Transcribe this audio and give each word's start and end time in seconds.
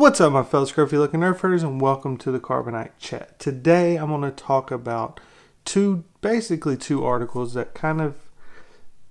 What's 0.00 0.18
up, 0.18 0.32
my 0.32 0.42
fellow 0.42 0.64
scruffy 0.64 0.92
looking 0.92 1.20
nerf 1.20 1.40
herders, 1.40 1.62
and 1.62 1.78
welcome 1.78 2.16
to 2.16 2.30
the 2.30 2.40
Carbonite 2.40 2.92
Chat. 2.98 3.38
Today, 3.38 3.96
I'm 3.96 4.08
going 4.08 4.22
to 4.22 4.30
talk 4.30 4.70
about 4.70 5.20
two, 5.66 6.04
basically 6.22 6.78
two 6.78 7.04
articles 7.04 7.52
that 7.52 7.74
kind 7.74 8.00
of 8.00 8.16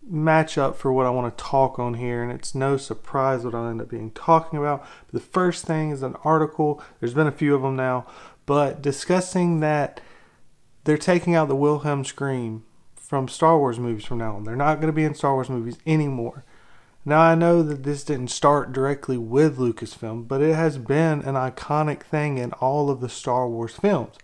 match 0.02 0.58
up 0.58 0.76
for 0.76 0.92
what 0.92 1.06
I 1.06 1.12
want 1.12 1.38
to 1.38 1.44
talk 1.44 1.78
on 1.78 1.94
here, 1.94 2.24
and 2.24 2.32
it's 2.32 2.56
no 2.56 2.76
surprise 2.76 3.46
what 3.46 3.54
I'll 3.54 3.70
end 3.70 3.82
up 3.82 3.90
being 3.90 4.10
talking 4.10 4.58
about. 4.58 4.84
The 5.14 5.20
first 5.20 5.64
thing 5.64 5.92
is 5.92 6.02
an 6.02 6.16
article. 6.24 6.82
There's 7.00 7.14
been 7.14 7.28
a 7.28 7.32
few 7.32 7.54
of 7.54 7.62
them 7.62 7.76
now, 7.76 8.08
but 8.48 8.82
discussing 8.82 9.60
that 9.60 10.02
they're 10.86 10.98
taking 10.98 11.36
out 11.36 11.50
the 11.50 11.56
Wilhelm 11.56 12.04
scream 12.04 12.66
from 12.96 13.28
Star 13.28 13.60
Wars 13.60 13.78
movies 13.78 14.06
from 14.06 14.18
now 14.18 14.38
on. 14.38 14.44
They're 14.44 14.56
not 14.56 14.82
going 14.82 14.88
to 14.88 14.94
be 14.94 15.06
in 15.06 15.14
Star 15.14 15.36
Wars 15.36 15.52
movies 15.52 15.78
anymore. 15.86 16.46
Now, 17.06 17.22
I 17.22 17.34
know 17.34 17.64
that 17.64 17.84
this 17.84 18.04
didn't 18.04 18.30
start 18.30 18.74
directly 18.74 19.18
with 19.18 19.58
Lucasfilm, 19.58 20.28
but 20.28 20.42
it 20.42 20.54
has 20.54 20.78
been 20.78 21.22
an 21.22 21.36
iconic 21.36 22.04
thing 22.04 22.38
in 22.38 22.52
all 22.54 22.90
of 22.90 23.00
the 23.00 23.10
Star 23.10 23.48
Wars 23.48 23.76
films. 23.76 24.16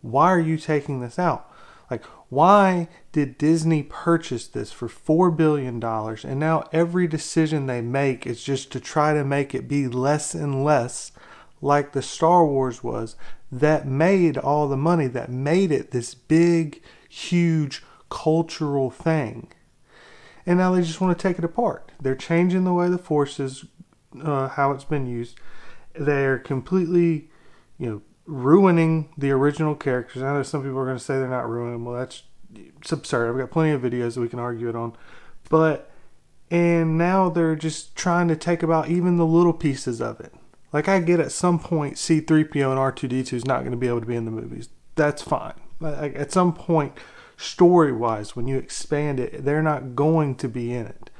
Why 0.00 0.32
are 0.32 0.40
you 0.40 0.56
taking 0.56 1.00
this 1.00 1.18
out? 1.18 1.48
Like, 1.90 2.04
why 2.30 2.88
did 3.12 3.36
Disney 3.36 3.82
purchase 3.82 4.46
this 4.46 4.72
for 4.72 4.88
$4 4.88 5.36
billion 5.36 5.82
and 5.84 6.40
now 6.40 6.64
every 6.72 7.06
decision 7.06 7.66
they 7.66 7.82
make 7.82 8.26
is 8.26 8.42
just 8.42 8.72
to 8.72 8.80
try 8.80 9.12
to 9.12 9.24
make 9.24 9.54
it 9.54 9.68
be 9.68 9.86
less 9.86 10.34
and 10.34 10.64
less 10.64 11.12
like 11.60 11.92
the 11.92 12.02
Star 12.02 12.46
Wars 12.46 12.82
was 12.82 13.14
that 13.52 13.86
made 13.86 14.38
all 14.38 14.68
the 14.68 14.76
money, 14.76 15.06
that 15.06 15.30
made 15.30 15.70
it 15.70 15.90
this 15.90 16.14
big, 16.14 16.82
huge 17.10 17.84
cultural 18.08 18.90
thing? 18.90 19.52
and 20.46 20.58
now 20.58 20.72
they 20.72 20.82
just 20.82 21.00
want 21.00 21.16
to 21.16 21.22
take 21.22 21.38
it 21.38 21.44
apart. 21.44 21.91
They're 22.02 22.16
changing 22.16 22.64
the 22.64 22.72
way 22.72 22.88
the 22.88 22.98
force 22.98 23.38
is, 23.38 23.64
uh, 24.22 24.48
how 24.48 24.72
it's 24.72 24.84
been 24.84 25.06
used. 25.06 25.38
They're 25.94 26.38
completely, 26.38 27.30
you 27.78 27.86
know, 27.90 28.02
ruining 28.26 29.12
the 29.16 29.30
original 29.30 29.74
characters. 29.74 30.22
I 30.22 30.32
know 30.32 30.42
some 30.42 30.62
people 30.62 30.78
are 30.78 30.84
going 30.84 30.98
to 30.98 31.04
say 31.04 31.18
they're 31.18 31.28
not 31.28 31.48
ruining. 31.48 31.84
Well, 31.84 31.98
that's 31.98 32.22
it's 32.54 32.92
absurd. 32.92 33.30
I've 33.30 33.38
got 33.38 33.50
plenty 33.50 33.72
of 33.72 33.82
videos 33.82 34.14
that 34.14 34.20
we 34.20 34.28
can 34.28 34.38
argue 34.38 34.68
it 34.68 34.76
on, 34.76 34.94
but 35.48 35.90
and 36.50 36.98
now 36.98 37.30
they're 37.30 37.56
just 37.56 37.96
trying 37.96 38.28
to 38.28 38.36
take 38.36 38.62
about 38.62 38.88
even 38.88 39.16
the 39.16 39.26
little 39.26 39.54
pieces 39.54 40.02
of 40.02 40.20
it. 40.20 40.34
Like 40.72 40.88
I 40.88 41.00
get 41.00 41.20
at 41.20 41.32
some 41.32 41.58
point 41.58 41.94
C3PO 41.94 42.70
and 42.70 42.78
R2D2 42.78 43.32
is 43.32 43.44
not 43.46 43.60
going 43.60 43.72
to 43.72 43.76
be 43.76 43.88
able 43.88 44.00
to 44.00 44.06
be 44.06 44.16
in 44.16 44.24
the 44.24 44.30
movies. 44.30 44.68
That's 44.94 45.22
fine. 45.22 45.54
Like 45.80 46.14
at 46.14 46.32
some 46.32 46.52
point 46.52 46.92
story 47.36 47.92
wise, 47.92 48.36
when 48.36 48.46
you 48.46 48.56
expand 48.56 49.18
it, 49.18 49.44
they're 49.44 49.62
not 49.62 49.94
going 49.94 50.34
to 50.36 50.48
be 50.48 50.72
in 50.72 50.86
it. 50.86 51.10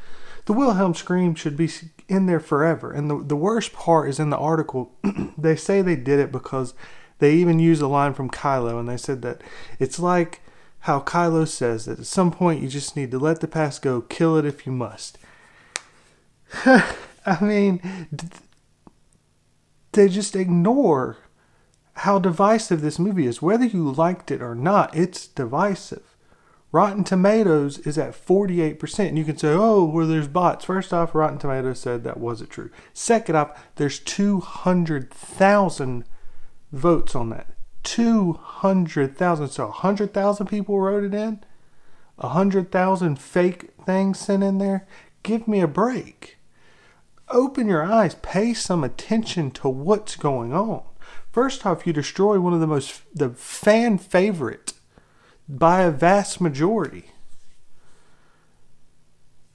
The 0.47 0.53
Wilhelm 0.53 0.95
scream 0.95 1.35
should 1.35 1.57
be 1.57 1.71
in 2.09 2.27
there 2.27 2.41
forever. 2.41 2.93
And 2.93 3.09
the, 3.09 3.23
the 3.23 3.37
worst 3.37 3.73
part 3.73 4.09
is 4.09 4.19
in 4.19 4.31
the 4.31 4.37
article, 4.37 4.93
they 5.39 5.57
say 5.57 5.83
they 5.83 5.97
did 5.97 6.19
it 6.19 6.33
because 6.33 6.75
they 7.19 7.35
even 7.35 7.61
use 7.61 7.81
a 7.81 7.87
line 7.87 8.15
from 8.15 8.31
Kylo, 8.31 8.81
and 8.81 8.89
they 8.89 8.97
said 8.97 9.23
that 9.23 9.43
it's 9.79 10.01
like 10.01 10.41
how 10.81 10.99
Kylo 11.01 11.47
says 11.47 11.85
that 11.85 12.01
at 12.01 12.07
some 12.07 12.33
point 12.33 12.61
you 12.61 12.69
just 12.69 12.97
need 12.97 13.13
to 13.13 13.19
let 13.19 13.41
the 13.41 13.47
past 13.47 13.83
go, 13.83 14.01
kill 14.01 14.37
it 14.37 14.45
if 14.45 14.67
you 14.67 14.73
must. 14.73 15.19
I 16.65 17.39
mean, 17.41 18.09
they 19.93 20.09
just 20.09 20.35
ignore 20.35 21.19
how 21.95 22.19
divisive 22.19 22.81
this 22.81 22.99
movie 22.99 23.27
is. 23.27 23.41
Whether 23.41 23.67
you 23.67 23.89
liked 23.91 24.33
it 24.33 24.43
or 24.43 24.57
not, 24.57 24.97
it's 24.97 25.29
divisive. 25.29 26.12
Rotten 26.73 27.05
Tomatoes 27.05 27.79
is 27.81 27.99
at 27.99 28.15
48%. 28.15 29.09
And 29.09 29.19
you 29.19 29.25
can 29.25 29.37
say, 29.37 29.53
oh, 29.53 29.85
well, 29.85 30.07
there's 30.07 30.27
bots. 30.27 30.65
First 30.65 30.95
off, 30.95 31.15
Rotten 31.15 31.39
Tomatoes 31.39 31.79
said 31.79 32.03
that 32.03 32.19
wasn't 32.19 32.51
true. 32.51 32.71
Second 32.95 33.37
off, 33.37 33.63
there's 33.77 33.99
200,000 33.99 36.05
votes 36.73 37.15
on 37.15 37.29
that. 37.29 37.49
200,000. 37.83 39.49
So 39.49 39.67
100,000 39.67 40.47
people 40.47 40.81
wrote 40.81 41.05
it 41.05 41.13
in? 41.13 41.45
100,000 42.17 43.19
fake 43.19 43.75
things 43.85 44.19
sent 44.19 44.43
in 44.43 44.57
there? 44.57 44.87
Give 45.23 45.47
me 45.47 45.61
a 45.61 45.69
break. 45.69 46.39
Open 47.29 47.69
your 47.69 47.85
eyes. 47.85 48.15
Pay 48.17 48.55
some 48.55 48.83
attention 48.83 49.51
to 49.53 49.69
what's 49.69 50.17
going 50.17 50.55
on. 50.55 50.83
First 51.31 51.67
off, 51.67 51.87
you 51.87 51.93
destroy 51.93 52.41
one 52.41 52.55
of 52.55 52.61
the 52.61 52.67
most, 52.67 53.03
the 53.15 53.29
fan 53.31 53.99
favorite 53.99 54.73
by 55.49 55.83
a 55.83 55.91
vast 55.91 56.41
majority. 56.41 57.07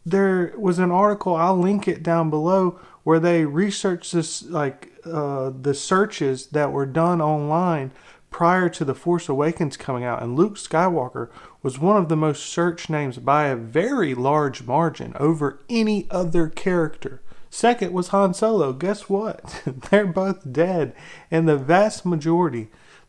There 0.05 0.53
was 0.57 0.79
an 0.79 0.91
article, 0.91 1.35
I'll 1.35 1.57
link 1.57 1.87
it 1.87 2.01
down 2.01 2.29
below, 2.29 2.79
where 3.03 3.19
they 3.19 3.45
researched 3.45 4.13
this, 4.13 4.43
like 4.43 4.93
uh, 5.05 5.51
the 5.61 5.73
searches 5.73 6.47
that 6.47 6.71
were 6.71 6.85
done 6.85 7.21
online 7.21 7.91
prior 8.29 8.69
to 8.69 8.85
The 8.85 8.95
Force 8.95 9.27
Awakens 9.29 9.77
coming 9.77 10.03
out. 10.03 10.21
And 10.21 10.35
Luke 10.35 10.55
Skywalker 10.55 11.29
was 11.63 11.79
one 11.79 11.97
of 11.97 12.09
the 12.09 12.15
most 12.15 12.45
searched 12.45 12.89
names 12.89 13.17
by 13.17 13.47
a 13.47 13.55
very 13.55 14.13
large 14.13 14.63
margin 14.63 15.13
over 15.19 15.59
any 15.69 16.07
other 16.11 16.47
character. 16.47 17.21
Second 17.49 17.93
was 17.93 18.09
Han 18.09 18.33
Solo. 18.33 18.73
Guess 18.73 19.09
what? 19.09 19.63
They're 19.89 20.05
both 20.05 20.51
dead. 20.51 20.93
And 21.31 21.47
the 21.47 21.57
vast 21.57 22.05
majority 22.05 22.67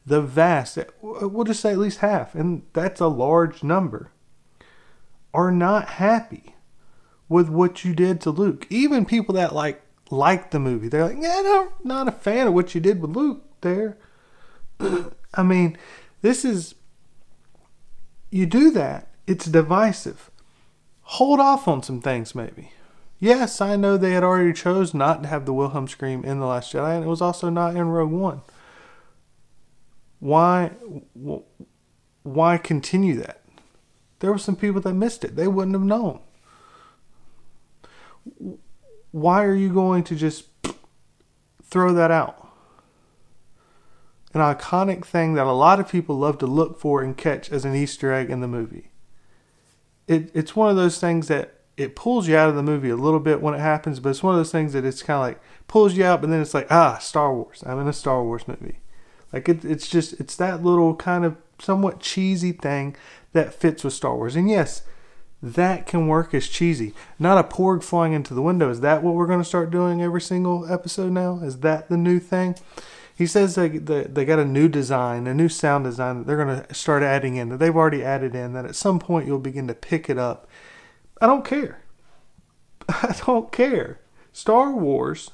the 0.09 0.23
vast, 0.23 0.79
we'll 1.03 1.45
just 1.45 1.61
say 1.61 1.73
at 1.73 1.79
least 1.79 1.99
half, 1.99 2.35
and 2.35 2.63
that's 2.73 3.01
a 3.01 3.09
large 3.09 3.63
number, 3.63 4.11
are 5.35 5.53
not 5.53 5.89
happy 5.91 6.55
with 7.29 7.49
what 7.49 7.85
you 7.85 7.95
did 7.95 8.21
to 8.23 8.31
Luke. 8.31 8.67
Even 8.71 9.05
people 9.05 9.35
that 9.35 9.55
like 9.55 9.83
like 10.11 10.51
the 10.51 10.59
movie, 10.59 10.89
they're 10.89 11.05
like, 11.05 11.19
yeah, 11.21 11.43
no, 11.43 11.73
not 11.85 12.09
a 12.09 12.13
fan 12.13 12.47
of 12.47 12.55
what 12.55 12.75
you 12.75 12.81
did 12.81 13.03
with 13.03 13.15
Luke 13.15 13.43
there. 13.61 13.99
I 15.35 15.43
mean, 15.43 15.77
this 16.23 16.45
is 16.45 16.75
you 18.31 18.47
do 18.47 18.71
that, 18.71 19.09
it's 19.27 19.45
divisive. 19.45 20.31
Hold 21.03 21.41
off 21.41 21.69
on 21.69 21.83
some 21.83 22.01
things 22.01 22.35
maybe. 22.35 22.73
Yes, 23.21 23.61
I 23.61 23.77
know 23.77 23.97
they 23.97 24.13
had 24.13 24.25
already 24.25 24.53
chose 24.53 24.95
not 24.95 25.23
to 25.23 25.29
have 25.29 25.45
the 25.45 25.53
Wilhelm 25.53 25.89
scream 25.89 26.25
in 26.25 26.39
The 26.39 26.47
Last 26.47 26.73
Jedi, 26.73 26.95
and 26.95 27.05
it 27.05 27.09
was 27.09 27.21
also 27.21 27.51
not 27.51 27.75
in 27.75 27.89
Rogue 27.89 28.13
One 28.13 28.43
why 30.21 30.73
why 32.23 32.59
continue 32.59 33.15
that? 33.21 33.43
There 34.21 34.33
were 34.33 34.39
some 34.39 34.57
people 34.57 34.81
that 34.81 34.95
missed 34.95 35.25
it. 35.25 35.37
They 35.37 35.49
wouldn't 35.49 35.75
have 35.75 35.85
known. 35.85 36.21
Why 39.11 39.45
are 39.45 39.55
you 39.55 39.73
going 39.73 40.05
to 40.05 40.17
just 40.17 40.47
throw 41.63 41.93
that 41.95 42.11
out? 42.11 42.49
An 44.35 44.41
iconic 44.41 45.05
thing 45.05 45.35
that 45.35 45.47
a 45.47 45.53
lot 45.53 45.81
of 45.81 45.89
people 45.89 46.19
love 46.19 46.39
to 46.39 46.47
look 46.47 46.79
for 46.79 47.03
and 47.03 47.17
catch 47.17 47.51
as 47.51 47.65
an 47.65 47.75
Easter 47.75 48.13
egg 48.13 48.29
in 48.29 48.41
the 48.41 48.49
movie. 48.49 48.91
It, 50.07 50.31
it's 50.35 50.55
one 50.55 50.69
of 50.69 50.77
those 50.77 51.01
things 51.01 51.29
that 51.29 51.55
it 51.77 51.95
pulls 51.95 52.27
you 52.27 52.37
out 52.37 52.49
of 52.49 52.57
the 52.57 52.63
movie 52.63 52.91
a 52.91 52.97
little 52.97 53.21
bit 53.21 53.41
when 53.41 53.55
it 53.55 53.61
happens, 53.61 54.01
but 54.01 54.11
it's 54.11 54.23
one 54.23 54.35
of 54.35 54.39
those 54.39 54.53
things 54.53 54.73
that 54.73 54.85
it's 54.85 55.03
kind 55.03 55.17
of 55.17 55.23
like 55.23 55.41
pulls 55.69 55.95
you 55.95 56.05
out, 56.05 56.21
but 56.21 56.29
then 56.29 56.43
it's 56.43 56.55
like, 56.55 56.67
ah, 56.71 56.99
Star 56.99 57.33
Wars. 57.33 57.63
I'm 57.65 57.81
in 57.81 57.89
a 57.89 57.93
Star 57.93 58.23
Wars 58.23 58.47
movie. 58.49 58.81
Like 59.33 59.49
it, 59.49 59.65
it's 59.65 59.89
just 59.89 60.15
it's 60.21 60.37
that 60.37 60.63
little 60.63 60.95
kind 60.95 61.25
of 61.25 61.37
somewhat 61.61 62.01
cheesy 62.01 62.53
thing 62.53 62.97
that 63.33 63.55
fits 63.55 63.85
with 63.85 63.93
Star 63.93 64.17
Wars. 64.17 64.37
And 64.37 64.49
yes, 64.49 64.83
that 65.43 65.87
can 65.87 66.09
work 66.09 66.35
as 66.35 66.49
cheesy. 66.49 66.95
Not 67.19 67.39
a 67.39 67.49
porg 67.49 67.83
flying 67.83 68.13
into 68.13 68.35
the 68.35 68.43
window. 68.43 68.71
Is 68.71 68.81
that 68.81 69.03
what 69.03 69.15
we're 69.15 69.27
going 69.27 69.41
to 69.41 69.45
start 69.45 69.71
doing 69.71 70.03
every 70.03 70.21
single 70.21 70.71
episode 70.73 71.13
now? 71.13 71.41
Is 71.43 71.61
that 71.61 71.89
the 71.89 71.97
new 71.97 72.19
thing? 72.19 72.57
He 73.15 73.27
says 73.27 73.55
they, 73.55 73.69
they, 73.69 74.05
they 74.05 74.25
got 74.25 74.39
a 74.39 74.45
new 74.45 74.69
design, 74.69 75.27
a 75.27 75.35
new 75.35 75.49
sound 75.49 75.85
design 75.85 76.19
that 76.19 76.27
they're 76.27 76.43
going 76.43 76.63
to 76.63 76.75
start 76.75 77.03
adding 77.03 77.37
in, 77.37 77.49
that 77.49 77.59
they've 77.59 77.75
already 77.75 78.05
added 78.05 78.35
in, 78.35 78.53
that 78.53 78.65
at 78.65 78.77
some 78.77 78.99
point 78.99 79.27
you'll 79.27 79.41
begin 79.41 79.67
to 79.67 79.75
pick 79.75 80.09
it 80.09 80.19
up. 80.19 80.49
I 81.21 81.27
don't 81.27 81.45
care. 81.45 81.83
I 82.89 83.17
don't 83.27 83.51
care. 83.51 83.99
Star 84.33 84.73
Wars 84.73 85.33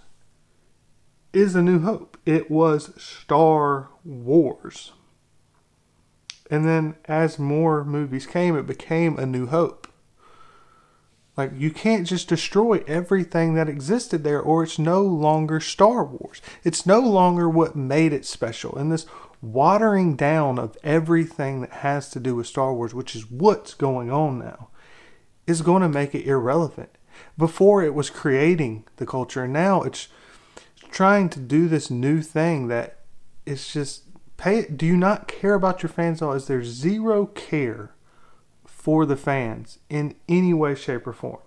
is 1.34 1.54
A 1.54 1.62
New 1.62 1.80
Hope. 1.80 2.16
It 2.24 2.50
was 2.50 2.92
Star 3.00 3.88
Wars. 4.04 4.92
And 6.50 6.64
then 6.64 6.96
as 7.06 7.38
more 7.38 7.84
movies 7.84 8.26
came, 8.26 8.56
it 8.56 8.66
became 8.66 9.18
A 9.18 9.26
New 9.26 9.46
Hope. 9.46 9.88
Like, 11.36 11.50
you 11.56 11.70
can't 11.70 12.06
just 12.06 12.28
destroy 12.28 12.84
everything 12.86 13.54
that 13.54 13.68
existed 13.68 14.22
there, 14.22 14.40
or 14.40 14.62
it's 14.62 14.78
no 14.78 15.02
longer 15.02 15.58
Star 15.58 16.04
Wars. 16.04 16.40
It's 16.62 16.86
no 16.86 17.00
longer 17.00 17.48
what 17.48 17.74
made 17.74 18.12
it 18.12 18.24
special. 18.24 18.76
And 18.76 18.92
this 18.92 19.06
watering 19.42 20.14
down 20.14 20.58
of 20.58 20.76
everything 20.84 21.60
that 21.62 21.72
has 21.72 22.08
to 22.10 22.20
do 22.20 22.36
with 22.36 22.46
Star 22.46 22.72
Wars, 22.72 22.94
which 22.94 23.16
is 23.16 23.30
what's 23.30 23.74
going 23.74 24.12
on 24.12 24.38
now, 24.38 24.68
is 25.46 25.60
going 25.60 25.82
to 25.82 25.88
make 25.88 26.14
it 26.14 26.26
irrelevant. 26.26 26.90
Before 27.36 27.82
it 27.82 27.94
was 27.94 28.10
creating 28.10 28.84
the 28.96 29.06
culture, 29.06 29.44
and 29.44 29.52
now 29.52 29.82
it's 29.82 30.08
trying 30.94 31.28
to 31.28 31.40
do 31.40 31.66
this 31.66 31.90
new 31.90 32.22
thing 32.22 32.68
that 32.68 32.98
it's 33.44 33.72
just 33.72 34.04
pay 34.36 34.64
do 34.66 34.86
you 34.86 34.96
not 34.96 35.26
care 35.26 35.54
about 35.54 35.82
your 35.82 35.90
fans 35.90 36.22
at 36.22 36.26
all 36.26 36.32
is 36.32 36.46
there 36.46 36.62
zero 36.62 37.26
care 37.26 37.92
for 38.64 39.04
the 39.04 39.16
fans 39.16 39.80
in 39.90 40.14
any 40.28 40.54
way 40.54 40.72
shape 40.72 41.04
or 41.04 41.12
form 41.12 41.40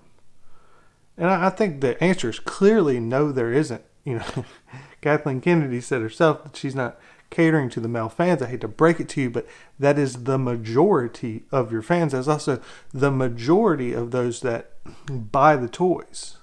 and 1.18 1.30
I, 1.30 1.46
I 1.46 1.50
think 1.50 1.80
the 1.80 2.02
answer 2.04 2.30
is 2.30 2.40
clearly 2.40 3.00
no 3.00 3.32
there 3.32 3.54
isn't 3.54 3.84
you 4.04 4.16
know 4.16 4.46
Kathleen 5.02 5.40
Kennedy 5.40 5.80
said 5.80 6.02
herself 6.02 6.44
that 6.44 6.58
she's 6.58 6.76
not 6.76 7.00
catering 7.30 7.70
to 7.70 7.80
the 7.80 7.90
male 7.90 8.10
fans. 8.10 8.42
I 8.42 8.48
hate 8.48 8.62
to 8.62 8.70
break 8.70 9.02
it 9.02 9.10
to 9.10 9.22
you, 9.22 9.30
but 9.30 9.46
that 9.78 10.00
is 10.00 10.24
the 10.24 10.38
majority 10.38 11.44
of 11.52 11.74
your 11.74 11.82
fans. 11.82 12.14
That's 12.14 12.30
also 12.30 12.62
the 12.94 13.12
majority 13.12 13.92
of 13.92 14.12
those 14.12 14.40
that 14.42 14.72
buy 15.10 15.58
the 15.58 15.68
toys 15.68 16.38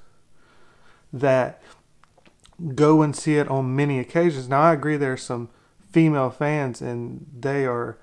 that 1.11 1.63
go 2.75 3.03
and 3.03 3.15
see 3.15 3.37
it 3.37 3.49
on 3.49 3.77
many 3.77 3.99
occasions. 3.99 4.49
Now, 4.49 4.63
I 4.63 4.73
agree 4.73 4.97
there 4.97 5.13
are 5.13 5.17
some 5.17 5.49
female 5.91 6.31
fans, 6.31 6.81
and 6.81 7.27
they 7.39 7.67
are 7.67 7.99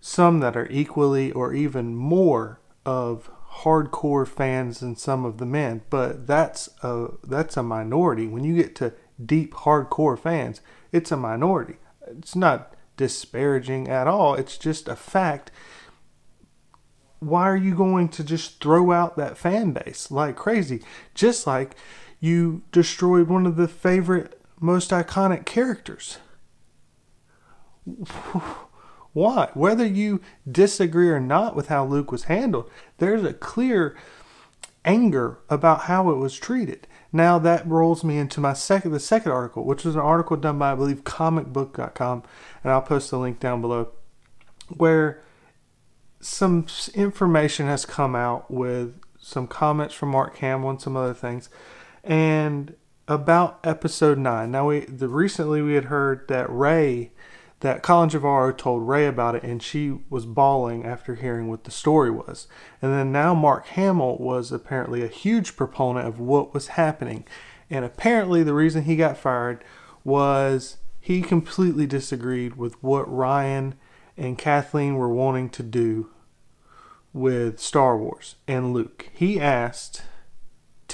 some 0.00 0.40
that 0.40 0.56
are 0.56 0.68
equally 0.70 1.32
or 1.32 1.54
even 1.54 1.94
more 1.94 2.60
of 2.84 3.30
hardcore 3.62 4.26
fans 4.26 4.80
than 4.80 4.96
some 4.96 5.24
of 5.24 5.38
the 5.38 5.46
men, 5.46 5.82
but 5.88 6.26
that's 6.26 6.68
a 6.82 7.08
that's 7.22 7.56
a 7.56 7.62
minority. 7.62 8.26
When 8.26 8.44
you 8.44 8.54
get 8.54 8.74
to 8.76 8.92
deep 9.24 9.54
hardcore 9.54 10.18
fans, 10.18 10.60
it's 10.92 11.12
a 11.12 11.16
minority. 11.16 11.76
It's 12.06 12.36
not 12.36 12.74
disparaging 12.96 13.88
at 13.88 14.06
all. 14.06 14.34
It's 14.34 14.58
just 14.58 14.88
a 14.88 14.96
fact. 14.96 15.50
Why 17.20 17.48
are 17.48 17.56
you 17.56 17.74
going 17.74 18.08
to 18.10 18.24
just 18.24 18.60
throw 18.60 18.92
out 18.92 19.16
that 19.16 19.38
fan 19.38 19.72
base 19.72 20.10
like 20.10 20.36
crazy? 20.36 20.82
Just 21.14 21.46
like 21.46 21.74
you 22.20 22.62
destroyed 22.72 23.28
one 23.28 23.46
of 23.46 23.56
the 23.56 23.68
favorite, 23.68 24.40
most 24.60 24.90
iconic 24.90 25.44
characters. 25.44 26.18
Why? 29.12 29.50
Whether 29.54 29.86
you 29.86 30.20
disagree 30.50 31.08
or 31.08 31.20
not 31.20 31.54
with 31.54 31.68
how 31.68 31.84
Luke 31.86 32.10
was 32.10 32.24
handled, 32.24 32.70
there's 32.98 33.24
a 33.24 33.32
clear 33.32 33.96
anger 34.84 35.38
about 35.48 35.82
how 35.82 36.10
it 36.10 36.16
was 36.16 36.36
treated. 36.36 36.86
Now 37.12 37.38
that 37.38 37.66
rolls 37.66 38.02
me 38.02 38.18
into 38.18 38.40
my 38.40 38.52
second 38.54 38.90
the 38.90 39.00
second 39.00 39.32
article, 39.32 39.64
which 39.64 39.84
was 39.84 39.94
an 39.94 40.00
article 40.00 40.36
done 40.36 40.58
by 40.58 40.72
I 40.72 40.74
believe 40.74 41.04
comicbook.com, 41.04 42.22
and 42.62 42.72
I'll 42.72 42.82
post 42.82 43.10
the 43.10 43.18
link 43.18 43.38
down 43.38 43.60
below, 43.60 43.90
where 44.68 45.22
some 46.20 46.66
information 46.94 47.66
has 47.66 47.86
come 47.86 48.16
out 48.16 48.50
with 48.50 49.00
some 49.18 49.46
comments 49.46 49.94
from 49.94 50.10
Mark 50.10 50.38
Hamill 50.38 50.70
and 50.70 50.80
some 50.80 50.96
other 50.96 51.14
things, 51.14 51.48
and 52.04 52.74
about 53.08 53.60
episode 53.64 54.18
nine. 54.18 54.50
Now 54.50 54.68
we 54.68 54.80
the 54.80 55.08
recently 55.08 55.62
we 55.62 55.74
had 55.74 55.86
heard 55.86 56.26
that 56.28 56.50
Rey, 56.50 57.12
that 57.60 57.82
Colin 57.82 58.10
Trevorrow 58.10 58.56
told 58.56 58.88
Ray 58.88 59.06
about 59.06 59.34
it, 59.34 59.42
and 59.42 59.62
she 59.62 59.98
was 60.08 60.26
bawling 60.26 60.84
after 60.84 61.14
hearing 61.14 61.48
what 61.48 61.64
the 61.64 61.70
story 61.70 62.10
was. 62.10 62.46
And 62.80 62.92
then 62.92 63.12
now 63.12 63.34
Mark 63.34 63.66
Hamill 63.68 64.18
was 64.18 64.52
apparently 64.52 65.02
a 65.02 65.08
huge 65.08 65.56
proponent 65.56 66.06
of 66.06 66.20
what 66.20 66.54
was 66.54 66.68
happening. 66.68 67.26
And 67.70 67.84
apparently, 67.84 68.42
the 68.42 68.54
reason 68.54 68.84
he 68.84 68.96
got 68.96 69.16
fired 69.16 69.64
was 70.04 70.76
he 71.00 71.22
completely 71.22 71.86
disagreed 71.86 72.56
with 72.56 72.82
what 72.82 73.06
Rian 73.06 73.74
and 74.16 74.38
Kathleen 74.38 74.96
were 74.96 75.12
wanting 75.12 75.50
to 75.50 75.62
do 75.62 76.10
with 77.12 77.58
Star 77.58 77.96
Wars 77.96 78.36
and 78.46 78.72
Luke. 78.72 79.08
He 79.12 79.40
asked 79.40 80.02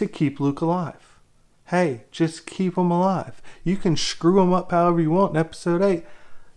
to 0.00 0.06
keep 0.06 0.40
Luke 0.40 0.60
alive. 0.60 1.18
Hey, 1.66 2.02
just 2.10 2.46
keep 2.46 2.76
him 2.76 2.90
alive. 2.90 3.40
You 3.62 3.76
can 3.76 3.96
screw 3.96 4.40
him 4.40 4.52
up 4.52 4.72
however 4.72 5.00
you 5.00 5.10
want 5.10 5.32
in 5.32 5.36
episode 5.36 5.82
8 5.82 6.04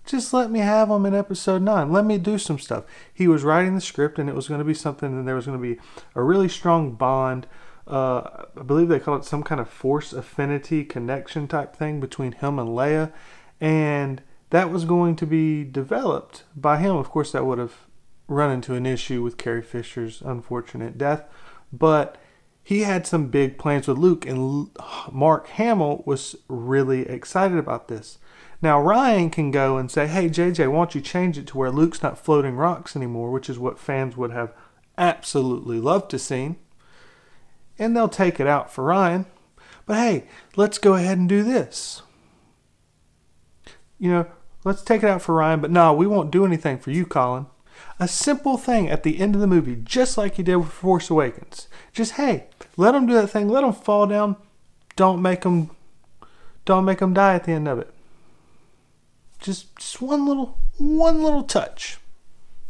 just 0.05 0.33
let 0.33 0.51
me 0.51 0.59
have 0.59 0.89
him 0.89 1.05
in 1.05 1.15
episode 1.15 1.61
9 1.61 1.91
let 1.91 2.05
me 2.05 2.17
do 2.17 2.37
some 2.37 2.59
stuff. 2.59 2.83
He 3.13 3.27
was 3.27 3.43
writing 3.43 3.75
the 3.75 3.81
script 3.81 4.19
and 4.19 4.29
it 4.29 4.35
was 4.35 4.47
going 4.47 4.59
to 4.59 4.65
be 4.65 4.73
something 4.73 5.07
and 5.07 5.27
there 5.27 5.35
was 5.35 5.45
going 5.45 5.57
to 5.57 5.61
be 5.61 5.79
a 6.15 6.21
really 6.21 6.49
strong 6.49 6.93
bond 6.93 7.47
uh, 7.85 8.45
i 8.57 8.63
believe 8.65 8.87
they 8.87 8.99
call 8.99 9.17
it 9.17 9.25
some 9.25 9.43
kind 9.43 9.59
of 9.59 9.69
force 9.69 10.13
affinity 10.13 10.85
connection 10.85 11.49
type 11.49 11.75
thing 11.75 11.99
between 11.99 12.31
him 12.33 12.59
and 12.59 12.69
leia. 12.69 13.11
And 13.59 14.21
that 14.49 14.71
was 14.71 14.85
going 14.85 15.15
to 15.17 15.25
be 15.25 15.63
developed 15.63 16.43
by 16.55 16.77
him. 16.77 16.95
Of 16.95 17.09
course 17.09 17.31
that 17.31 17.45
would 17.45 17.57
have 17.57 17.87
run 18.27 18.51
into 18.51 18.75
an 18.75 18.85
issue 18.85 19.21
with 19.21 19.37
carrie 19.37 19.61
fisher's 19.61 20.21
unfortunate 20.21 20.97
death. 20.97 21.25
But 21.71 22.17
he 22.63 22.81
had 22.81 23.05
some 23.05 23.27
big 23.27 23.57
plans 23.57 23.87
with 23.87 23.97
luke 23.97 24.25
and 24.25 24.69
mark 25.11 25.47
hamill 25.47 26.03
was 26.05 26.35
really 26.47 27.01
excited 27.07 27.57
about 27.57 27.87
this 27.87 28.17
now, 28.63 28.81
Rian 28.81 29.29
can 29.29 29.51
go 29.51 29.77
and 29.77 29.91
say, 29.91 30.07
hey, 30.07 30.29
JJ, 30.29 30.71
why 30.71 30.77
don't 30.77 30.95
you 30.95 31.01
change 31.01 31.37
it 31.37 31.47
to 31.47 31.57
where 31.57 31.69
Luke's 31.69 32.01
not 32.01 32.17
floating 32.17 32.55
rocks 32.55 32.95
anymore, 32.95 33.29
which 33.29 33.49
is 33.49 33.59
what 33.59 33.77
fans 33.77 34.15
would 34.15 34.31
have 34.31 34.53
absolutely 34.97 35.81
loved 35.81 36.09
to 36.11 36.17
see. 36.17 36.55
And 37.77 37.93
they'll 37.93 38.07
take 38.07 38.39
it 38.39 38.47
out 38.47 38.71
for 38.71 38.85
Rian. 38.85 39.25
But 39.85 39.97
hey, 39.97 40.27
let's 40.55 40.77
go 40.77 40.93
ahead 40.93 41.17
and 41.17 41.27
do 41.27 41.43
this. 41.43 42.03
You 43.99 44.11
know, 44.11 44.27
let's 44.63 44.81
take 44.81 45.03
it 45.03 45.09
out 45.09 45.21
for 45.21 45.35
Rian, 45.35 45.59
but 45.59 45.69
no, 45.69 45.91
we 45.91 46.07
won't 46.07 46.31
do 46.31 46.45
anything 46.45 46.77
for 46.77 46.91
you, 46.91 47.05
Colin. 47.05 47.47
A 47.99 48.07
simple 48.07 48.57
thing 48.57 48.89
at 48.89 49.03
the 49.03 49.19
end 49.19 49.35
of 49.35 49.41
the 49.41 49.47
movie, 49.47 49.75
just 49.75 50.17
like 50.17 50.37
you 50.37 50.43
did 50.45 50.55
with 50.55 50.69
Force 50.69 51.09
Awakens. 51.09 51.67
Just 51.91 52.13
hey, 52.13 52.47
let 52.77 52.91
them 52.91 53.05
do 53.05 53.13
that 53.13 53.27
thing, 53.27 53.47
let 53.47 53.61
them 53.61 53.73
fall 53.73 54.07
down. 54.07 54.35
Don't 54.95 55.21
make 55.21 55.41
them, 55.41 55.69
don't 56.65 56.85
make 56.85 56.99
them 56.99 57.13
die 57.13 57.35
at 57.35 57.45
the 57.45 57.51
end 57.51 57.67
of 57.67 57.79
it. 57.79 57.93
Just 59.39 59.75
just 59.75 60.01
one 60.01 60.25
little 60.25 60.57
one 60.77 61.21
little 61.21 61.43
touch. 61.43 61.97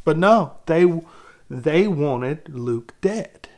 But 0.03 0.17
no, 0.17 0.57
they 0.65 1.01
they 1.49 1.87
wanted 1.87 2.49
Luke 2.49 2.93
dead. 3.01 3.49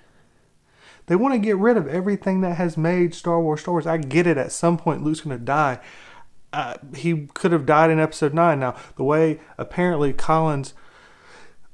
They 1.07 1.15
want 1.15 1.33
to 1.35 1.39
get 1.39 1.57
rid 1.57 1.77
of 1.77 1.87
everything 1.87 2.41
that 2.41 2.55
has 2.55 2.77
made 2.77 3.13
Star 3.13 3.39
Wars 3.39 3.61
Star 3.61 3.73
Wars. 3.73 3.87
I 3.87 3.97
get 3.97 4.27
it. 4.27 4.37
At 4.37 4.51
some 4.51 4.77
point, 4.77 5.03
Luke's 5.03 5.21
going 5.21 5.37
to 5.37 5.43
die. 5.43 5.79
Uh, 6.51 6.75
he 6.95 7.27
could 7.33 7.51
have 7.51 7.65
died 7.65 7.89
in 7.89 7.99
Episode 7.99 8.33
Nine. 8.33 8.59
Now, 8.59 8.75
the 8.95 9.03
way 9.03 9.39
apparently 9.57 10.13
Colin's 10.13 10.73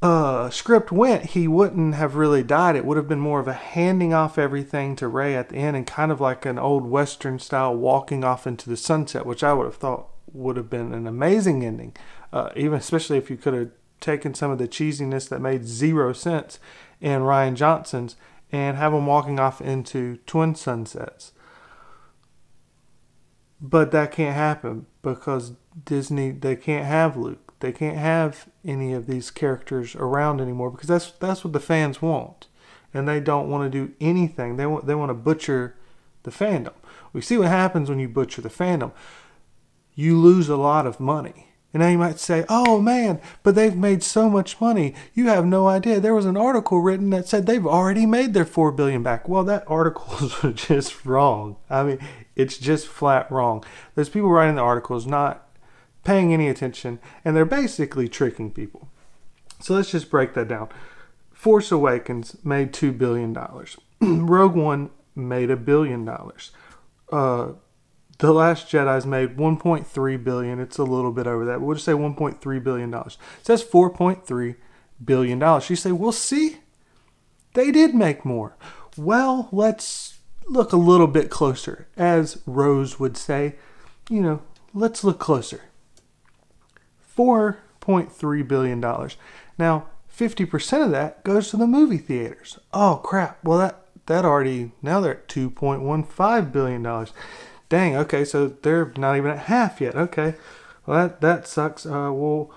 uh, 0.01 0.49
script 0.49 0.91
went, 0.91 1.27
he 1.27 1.47
wouldn't 1.47 1.93
have 1.95 2.15
really 2.15 2.43
died. 2.43 2.75
It 2.75 2.85
would 2.85 2.97
have 2.97 3.07
been 3.07 3.19
more 3.19 3.39
of 3.39 3.47
a 3.47 3.53
handing 3.53 4.13
off 4.13 4.37
everything 4.37 4.95
to 4.95 5.07
Rey 5.07 5.35
at 5.35 5.49
the 5.49 5.57
end, 5.57 5.77
and 5.77 5.85
kind 5.85 6.11
of 6.11 6.19
like 6.19 6.45
an 6.45 6.57
old 6.57 6.85
Western 6.85 7.37
style 7.37 7.75
walking 7.75 8.23
off 8.23 8.47
into 8.47 8.69
the 8.69 8.77
sunset, 8.77 9.25
which 9.25 9.43
I 9.43 9.53
would 9.53 9.65
have 9.65 9.75
thought 9.75 10.07
would 10.33 10.57
have 10.57 10.69
been 10.69 10.93
an 10.93 11.05
amazing 11.05 11.63
ending, 11.63 11.95
uh, 12.33 12.49
even 12.55 12.79
especially 12.79 13.17
if 13.17 13.29
you 13.29 13.37
could 13.37 13.53
have 13.53 13.69
taken 13.99 14.33
some 14.33 14.49
of 14.49 14.57
the 14.57 14.67
cheesiness 14.67 15.29
that 15.29 15.39
made 15.39 15.65
zero 15.65 16.13
sense 16.13 16.59
in 16.99 17.21
Rian 17.21 17.55
Johnson's 17.55 18.15
and 18.51 18.77
have 18.77 18.93
him 18.93 19.05
walking 19.05 19.39
off 19.39 19.61
into 19.61 20.17
twin 20.25 20.55
sunsets. 20.55 21.31
But 23.61 23.91
that 23.91 24.11
can't 24.11 24.35
happen 24.35 24.87
because 25.03 25.53
Disney 25.85 26.31
they 26.31 26.55
can't 26.55 26.85
have 26.85 27.15
Luke. 27.15 27.50
They 27.61 27.71
can't 27.71 27.97
have 27.97 28.47
any 28.65 28.93
of 28.93 29.07
these 29.07 29.31
characters 29.31 29.95
around 29.95 30.41
anymore 30.41 30.71
because 30.71 30.89
that's 30.89 31.11
that's 31.11 31.43
what 31.43 31.53
the 31.53 31.59
fans 31.59 32.01
want. 32.01 32.47
And 32.93 33.07
they 33.07 33.19
don't 33.19 33.49
want 33.49 33.71
to 33.71 33.85
do 33.85 33.93
anything. 34.01 34.57
They 34.57 34.65
want 34.65 34.85
they 34.87 34.95
want 34.95 35.09
to 35.09 35.15
butcher 35.15 35.75
the 36.23 36.31
fandom. 36.31 36.73
We 37.13 37.21
see 37.21 37.37
what 37.37 37.47
happens 37.47 37.89
when 37.89 37.99
you 37.99 38.07
butcher 38.07 38.41
the 38.41 38.49
fandom 38.49 38.91
you 39.95 40.17
lose 40.17 40.49
a 40.49 40.57
lot 40.57 40.85
of 40.85 40.99
money. 40.99 41.47
And 41.73 41.81
now 41.81 41.89
you 41.89 41.97
might 41.97 42.19
say, 42.19 42.43
oh 42.49 42.81
man, 42.81 43.21
but 43.43 43.55
they've 43.55 43.75
made 43.75 44.03
so 44.03 44.29
much 44.29 44.59
money. 44.59 44.93
You 45.13 45.27
have 45.27 45.45
no 45.45 45.67
idea. 45.67 46.01
There 46.01 46.13
was 46.13 46.25
an 46.25 46.35
article 46.35 46.81
written 46.81 47.11
that 47.11 47.27
said 47.27 47.45
they've 47.45 47.65
already 47.65 48.05
made 48.05 48.33
their 48.33 48.45
four 48.45 48.73
billion 48.73 49.03
back. 49.03 49.29
Well, 49.29 49.45
that 49.45 49.63
article 49.67 50.29
is 50.43 50.53
just 50.55 51.05
wrong. 51.05 51.55
I 51.69 51.83
mean, 51.83 51.99
it's 52.35 52.57
just 52.57 52.87
flat 52.87 53.31
wrong. 53.31 53.63
There's 53.95 54.09
people 54.09 54.29
writing 54.29 54.55
the 54.55 54.61
articles 54.61 55.07
not 55.07 55.47
paying 56.03 56.33
any 56.33 56.47
attention, 56.47 56.99
and 57.23 57.35
they're 57.35 57.45
basically 57.45 58.07
tricking 58.07 58.51
people. 58.51 58.89
So 59.59 59.75
let's 59.75 59.91
just 59.91 60.09
break 60.09 60.33
that 60.33 60.47
down. 60.47 60.69
Force 61.31 61.71
Awakens 61.71 62.37
made 62.43 62.73
two 62.73 62.91
billion 62.91 63.33
dollars. 63.33 63.77
Rogue 64.01 64.55
One 64.55 64.89
made 65.15 65.49
a 65.49 65.57
billion 65.57 66.05
dollars. 66.05 66.51
Uh, 67.11 67.53
the 68.19 68.31
Last 68.31 68.67
Jedi's 68.67 69.05
made 69.05 69.37
1.3 69.37 70.23
billion. 70.23 70.59
It's 70.59 70.77
a 70.77 70.83
little 70.83 71.11
bit 71.11 71.25
over 71.25 71.43
that. 71.45 71.59
We'll 71.59 71.73
just 71.73 71.85
say 71.85 71.93
1.3 71.93 72.63
billion 72.63 72.91
dollars. 72.91 73.17
It 73.39 73.47
says 73.47 73.63
4.3 73.63 74.55
billion 75.03 75.39
dollars. 75.39 75.69
You 75.69 75.75
say, 75.75 75.91
"Well, 75.91 76.11
see, 76.11 76.59
they 77.53 77.71
did 77.71 77.95
make 77.95 78.23
more." 78.23 78.55
Well, 78.97 79.49
let's 79.51 80.19
look 80.47 80.73
a 80.73 80.77
little 80.77 81.07
bit 81.07 81.29
closer. 81.29 81.87
As 81.97 82.41
Rose 82.45 82.99
would 82.99 83.17
say, 83.17 83.55
you 84.09 84.21
know, 84.21 84.41
let's 84.73 85.03
look 85.03 85.17
closer. 85.17 85.61
4.3 87.17 88.47
billion 88.47 88.81
dollars. 88.81 89.17
Now, 89.57 89.87
50% 90.15 90.85
of 90.85 90.91
that 90.91 91.23
goes 91.23 91.49
to 91.49 91.57
the 91.57 91.67
movie 91.67 91.97
theaters. 91.97 92.59
Oh 92.73 93.01
crap. 93.03 93.43
Well, 93.43 93.57
that 93.59 93.85
that 94.07 94.25
already 94.25 94.71
now 94.81 94.99
they're 94.99 95.17
at 95.17 95.27
2.15 95.27 96.51
billion 96.51 96.83
dollars. 96.83 97.13
Dang, 97.69 97.95
okay, 97.95 98.25
so 98.25 98.47
they're 98.47 98.91
not 98.97 99.15
even 99.15 99.31
at 99.31 99.39
half 99.39 99.79
yet. 99.79 99.95
Okay. 99.95 100.35
Well, 100.85 101.07
that, 101.07 101.21
that 101.21 101.47
sucks. 101.47 101.85
Uh, 101.85 102.11
well, 102.11 102.51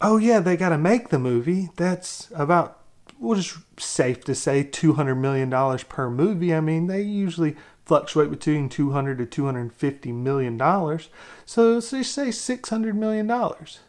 oh, 0.00 0.18
yeah, 0.18 0.38
they 0.38 0.56
got 0.56 0.68
to 0.68 0.78
make 0.78 1.08
the 1.08 1.18
movie. 1.18 1.70
That's 1.76 2.30
about, 2.34 2.78
we'll 3.18 3.36
just 3.36 3.58
safe 3.78 4.22
to 4.24 4.34
say 4.36 4.62
$200 4.62 5.16
million 5.16 5.50
per 5.88 6.10
movie. 6.10 6.54
I 6.54 6.60
mean, 6.60 6.86
they 6.86 7.02
usually 7.02 7.56
fluctuate 7.90 8.30
between 8.30 8.68
200 8.68 9.18
to 9.18 9.26
250 9.26 10.12
million 10.12 10.56
dollars. 10.56 11.08
So 11.44 11.72
let's 11.72 11.90
just 11.90 12.12
say 12.12 12.30
600 12.30 12.94
million 12.94 13.26
dollars. 13.26 13.80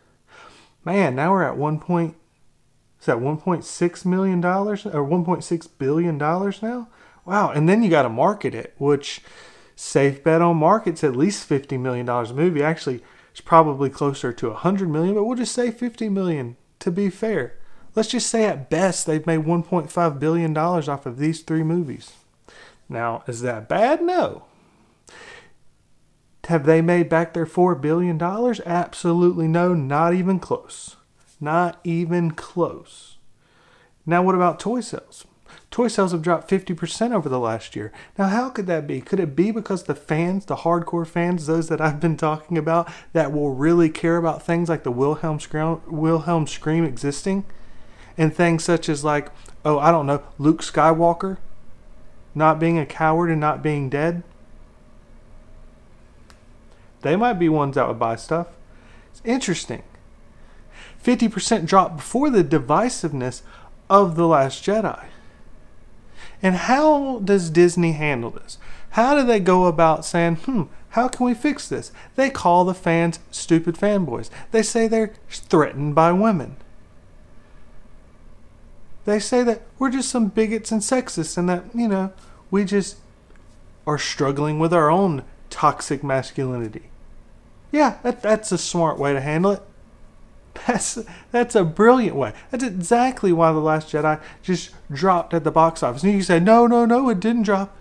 Man, 0.84 1.16
now 1.16 1.34
we're 1.34 1.44
at 1.44 1.56
one 1.56 1.80
point. 1.80 2.16
Is 3.00 3.06
that 3.06 3.18
1.6 3.18 4.06
million 4.08 4.42
dollars 4.42 4.88
or 4.88 5.08
1.6 5.08 5.70
billion 5.78 6.18
dollars 6.18 6.64
now? 6.64 6.88
Wow! 7.26 7.52
And 7.52 7.70
then 7.70 7.84
you 7.84 7.92
got 7.92 8.02
to 8.02 8.10
market 8.10 8.56
it, 8.56 8.74
which 8.80 9.22
safe 9.76 10.24
bet 10.24 10.42
on 10.42 10.58
markets 10.58 11.04
at 11.04 11.16
least 11.16 11.46
50 11.46 11.78
million 11.78 12.08
dollars 12.08 12.32
a 12.32 12.34
movie. 12.34 12.64
Actually, 12.64 13.04
it's 13.30 13.42
probably 13.42 13.92
closer 13.92 14.34
to 14.34 14.48
100 14.50 14.90
million, 14.90 15.14
but 15.14 15.26
we'll 15.26 15.38
just 15.38 15.54
say 15.54 15.70
50 15.70 16.10
million 16.10 16.58
to 16.80 16.90
be 16.90 17.12
fair. 17.12 17.60
Let's 17.94 18.10
just 18.10 18.32
say 18.32 18.46
at 18.46 18.68
best 18.68 19.06
they've 19.06 19.28
made 19.28 19.42
1.5 19.42 20.20
billion 20.20 20.54
dollars 20.54 20.90
off 20.90 21.06
of 21.06 21.20
these 21.20 21.42
three 21.42 21.62
movies. 21.62 22.14
Now, 22.92 23.24
is 23.26 23.40
that 23.42 23.70
bad? 23.70 24.04
No. 24.04 24.44
Have 26.50 26.66
they 26.66 26.82
made 26.82 27.08
back 27.08 27.34
their 27.34 27.46
$4 27.46 27.80
billion? 27.80 28.22
Absolutely 28.22 29.48
no, 29.48 29.74
not 29.74 30.14
even 30.14 30.40
close. 30.40 30.98
Not 31.40 31.80
even 31.86 32.32
close. 32.32 33.18
Now, 34.06 34.22
what 34.22 34.36
about 34.36 34.60
toy 34.60 34.82
sales? 34.82 35.26
Toy 35.70 35.88
sales 35.88 36.12
have 36.12 36.22
dropped 36.22 36.50
50% 36.50 37.14
over 37.14 37.30
the 37.30 37.40
last 37.40 37.78
year. 37.78 37.94
Now, 38.18 38.28
how 38.28 38.50
could 38.50 38.68
that 38.68 38.88
be? 38.88 39.00
Could 39.00 39.22
it 39.22 39.38
be 39.38 39.52
because 39.52 39.84
the 39.84 39.96
fans, 39.96 40.46
the 40.46 40.58
hardcore 40.58 41.08
fans, 41.08 41.46
those 41.46 41.70
that 41.70 41.80
I've 41.80 42.02
been 42.02 42.18
talking 42.18 42.58
about, 42.58 42.92
that 43.14 43.32
will 43.32 43.54
really 43.54 43.90
care 43.90 44.18
about 44.18 44.44
things 44.44 44.68
like 44.68 44.84
the 44.84 44.92
Wilhelm 44.92 45.40
Scream, 45.40 45.82
Wilhelm 45.88 46.46
Scream 46.46 46.84
existing? 46.84 47.46
And 48.18 48.36
things 48.36 48.66
such 48.66 48.90
as, 48.90 49.06
like, 49.06 49.30
oh, 49.64 49.80
I 49.80 49.92
don't 49.92 50.08
know, 50.08 50.24
Luke 50.38 50.62
Skywalker 50.62 51.38
not 52.34 52.60
being 52.60 52.78
a 52.78 52.86
coward 52.86 53.30
and 53.30 53.40
not 53.40 53.64
being 53.64 53.90
dead? 53.90 54.24
They 57.02 57.16
might 57.16 57.34
be 57.34 57.50
ones 57.50 57.76
that 57.76 57.88
would 57.88 58.00
buy 58.00 58.16
stuff. 58.16 58.48
It's 59.12 59.22
interesting. 59.26 59.84
50% 61.04 61.66
drop 61.66 61.98
before 61.98 62.30
the 62.30 62.44
divisiveness 62.44 63.42
of 63.90 64.16
The 64.16 64.28
Last 64.28 64.64
Jedi. 64.64 65.06
And 66.42 66.56
how 66.56 67.20
does 67.20 67.50
Disney 67.50 67.94
handle 67.94 68.32
this? 68.32 68.58
How 68.92 69.16
do 69.16 69.26
they 69.26 69.40
go 69.40 69.66
about 69.66 70.06
saying, 70.06 70.38
hmm, 70.38 70.64
how 70.90 71.08
can 71.08 71.26
we 71.26 71.34
fix 71.34 71.68
this? 71.68 71.92
They 72.16 72.30
call 72.30 72.66
the 72.66 72.74
fans 72.74 73.20
stupid 73.32 73.76
fanboys. 73.76 74.30
They 74.52 74.64
say 74.64 74.88
they're 74.88 75.14
threatened 75.30 75.96
by 75.96 76.12
women. 76.12 76.58
They 79.06 79.20
say 79.20 79.44
that 79.44 79.64
we're 79.80 79.90
just 79.90 80.10
some 80.10 80.28
bigots 80.28 80.72
and 80.72 80.82
sexists 80.82 81.38
and 81.38 81.50
that, 81.50 81.66
you 81.74 81.88
know, 81.88 82.14
we 82.50 82.66
just 82.66 82.98
are 83.88 83.98
struggling 83.98 84.60
with 84.60 84.74
our 84.74 84.92
own 84.92 85.24
toxic 85.50 86.04
masculinity. 86.04 86.84
Yeah, 87.72 87.98
that, 88.04 88.22
that's 88.22 88.52
a 88.52 88.58
smart 88.58 89.00
way 89.00 89.14
to 89.14 89.22
handle 89.22 89.52
it. 89.52 89.62
That's 90.68 91.00
that's 91.32 91.56
a 91.56 91.64
brilliant 91.64 92.18
way. 92.18 92.34
That's 92.52 92.66
exactly 92.66 93.32
why 93.32 93.54
The 93.54 93.60
Last 93.60 93.88
Jedi 93.88 94.22
just 94.44 94.72
dropped 94.92 95.34
at 95.34 95.46
the 95.46 95.50
box 95.50 95.82
office. 95.82 96.04
And 96.04 96.12
you 96.12 96.22
say, 96.22 96.42
no, 96.42 96.68
no, 96.68 96.86
no, 96.86 97.08
it 97.08 97.22
didn't 97.22 97.44
drop. 97.44 97.76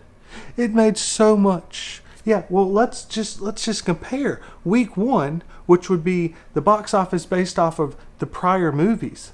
It 0.56 0.72
made 0.72 0.96
so 0.96 1.36
much. 1.36 2.00
Yeah, 2.24 2.44
well 2.48 2.70
let's 2.70 3.04
just 3.04 3.40
let's 3.40 3.64
just 3.64 3.84
compare. 3.84 4.40
Week 4.64 4.96
one, 4.96 5.42
which 5.66 5.90
would 5.90 6.04
be 6.04 6.36
the 6.54 6.60
box 6.60 6.94
office 6.94 7.26
based 7.26 7.58
off 7.58 7.80
of 7.80 7.96
the 8.20 8.26
prior 8.26 8.70
movies. 8.70 9.32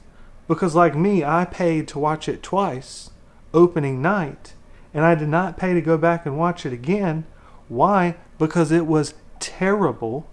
Because 0.48 0.74
like 0.74 0.94
me, 0.94 1.24
I 1.24 1.44
paid 1.44 1.88
to 1.88 1.98
watch 1.98 2.28
it 2.28 2.42
twice, 2.42 3.10
opening 3.52 4.00
night, 4.00 4.54
and 4.94 5.04
I 5.04 5.14
did 5.14 5.28
not 5.28 5.58
pay 5.58 5.74
to 5.74 5.80
go 5.80 5.98
back 5.98 6.26
and 6.26 6.38
watch 6.38 6.64
it 6.64 6.72
again. 6.72 7.26
Why? 7.68 8.16
Because 8.38 8.70
it 8.70 8.86
was 8.86 9.14
terrible 9.40 10.28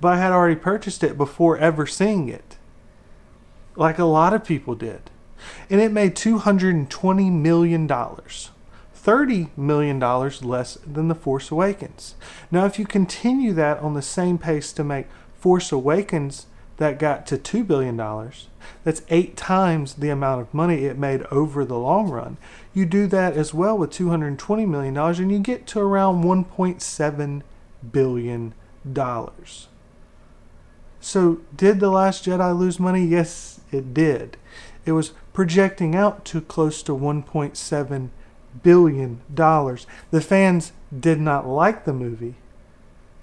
but 0.00 0.14
I 0.14 0.18
had 0.18 0.32
already 0.32 0.56
purchased 0.56 1.02
it 1.02 1.18
before 1.18 1.58
ever 1.58 1.86
seeing 1.86 2.28
it. 2.28 2.56
Like 3.76 3.98
a 3.98 4.04
lot 4.04 4.34
of 4.34 4.44
people 4.44 4.74
did. 4.74 5.10
And 5.70 5.80
it 5.80 5.92
made 5.92 6.14
$220 6.14 7.32
million. 7.32 7.88
$30 7.88 9.56
million 9.56 10.00
less 10.00 10.74
than 10.74 11.08
The 11.08 11.14
Force 11.14 11.50
Awakens. 11.50 12.14
Now, 12.50 12.66
if 12.66 12.78
you 12.78 12.86
continue 12.86 13.52
that 13.54 13.78
on 13.78 13.94
the 13.94 14.02
same 14.02 14.38
pace 14.38 14.72
to 14.72 14.84
make 14.84 15.06
Force 15.34 15.72
Awakens 15.72 16.46
that 16.78 16.98
got 16.98 17.26
to 17.26 17.36
$2 17.36 17.66
billion, 17.66 17.96
that's 18.84 19.02
eight 19.10 19.36
times 19.36 19.94
the 19.94 20.08
amount 20.08 20.40
of 20.40 20.54
money 20.54 20.84
it 20.84 20.96
made 20.96 21.22
over 21.24 21.64
the 21.64 21.78
long 21.78 22.08
run. 22.08 22.36
You 22.72 22.86
do 22.86 23.06
that 23.08 23.36
as 23.36 23.52
well 23.52 23.76
with 23.76 23.90
$220 23.90 24.66
million, 24.66 24.96
and 24.96 25.32
you 25.32 25.38
get 25.40 25.66
to 25.68 25.80
around 25.80 26.24
$1.7 26.24 27.42
billion. 27.92 28.54
So, 31.00 31.40
did 31.56 31.80
The 31.80 31.90
Last 31.90 32.24
Jedi 32.24 32.58
lose 32.58 32.80
money? 32.80 33.04
Yes, 33.04 33.60
it 33.70 33.92
did. 33.92 34.36
It 34.84 34.92
was 34.92 35.12
projecting 35.32 35.94
out 35.94 36.24
to 36.26 36.40
close 36.40 36.82
to 36.84 36.92
$1.7 36.92 38.08
billion. 38.62 39.20
The 39.34 40.20
fans 40.20 40.72
did 40.98 41.20
not 41.20 41.46
like 41.46 41.84
the 41.84 41.92
movie. 41.92 42.36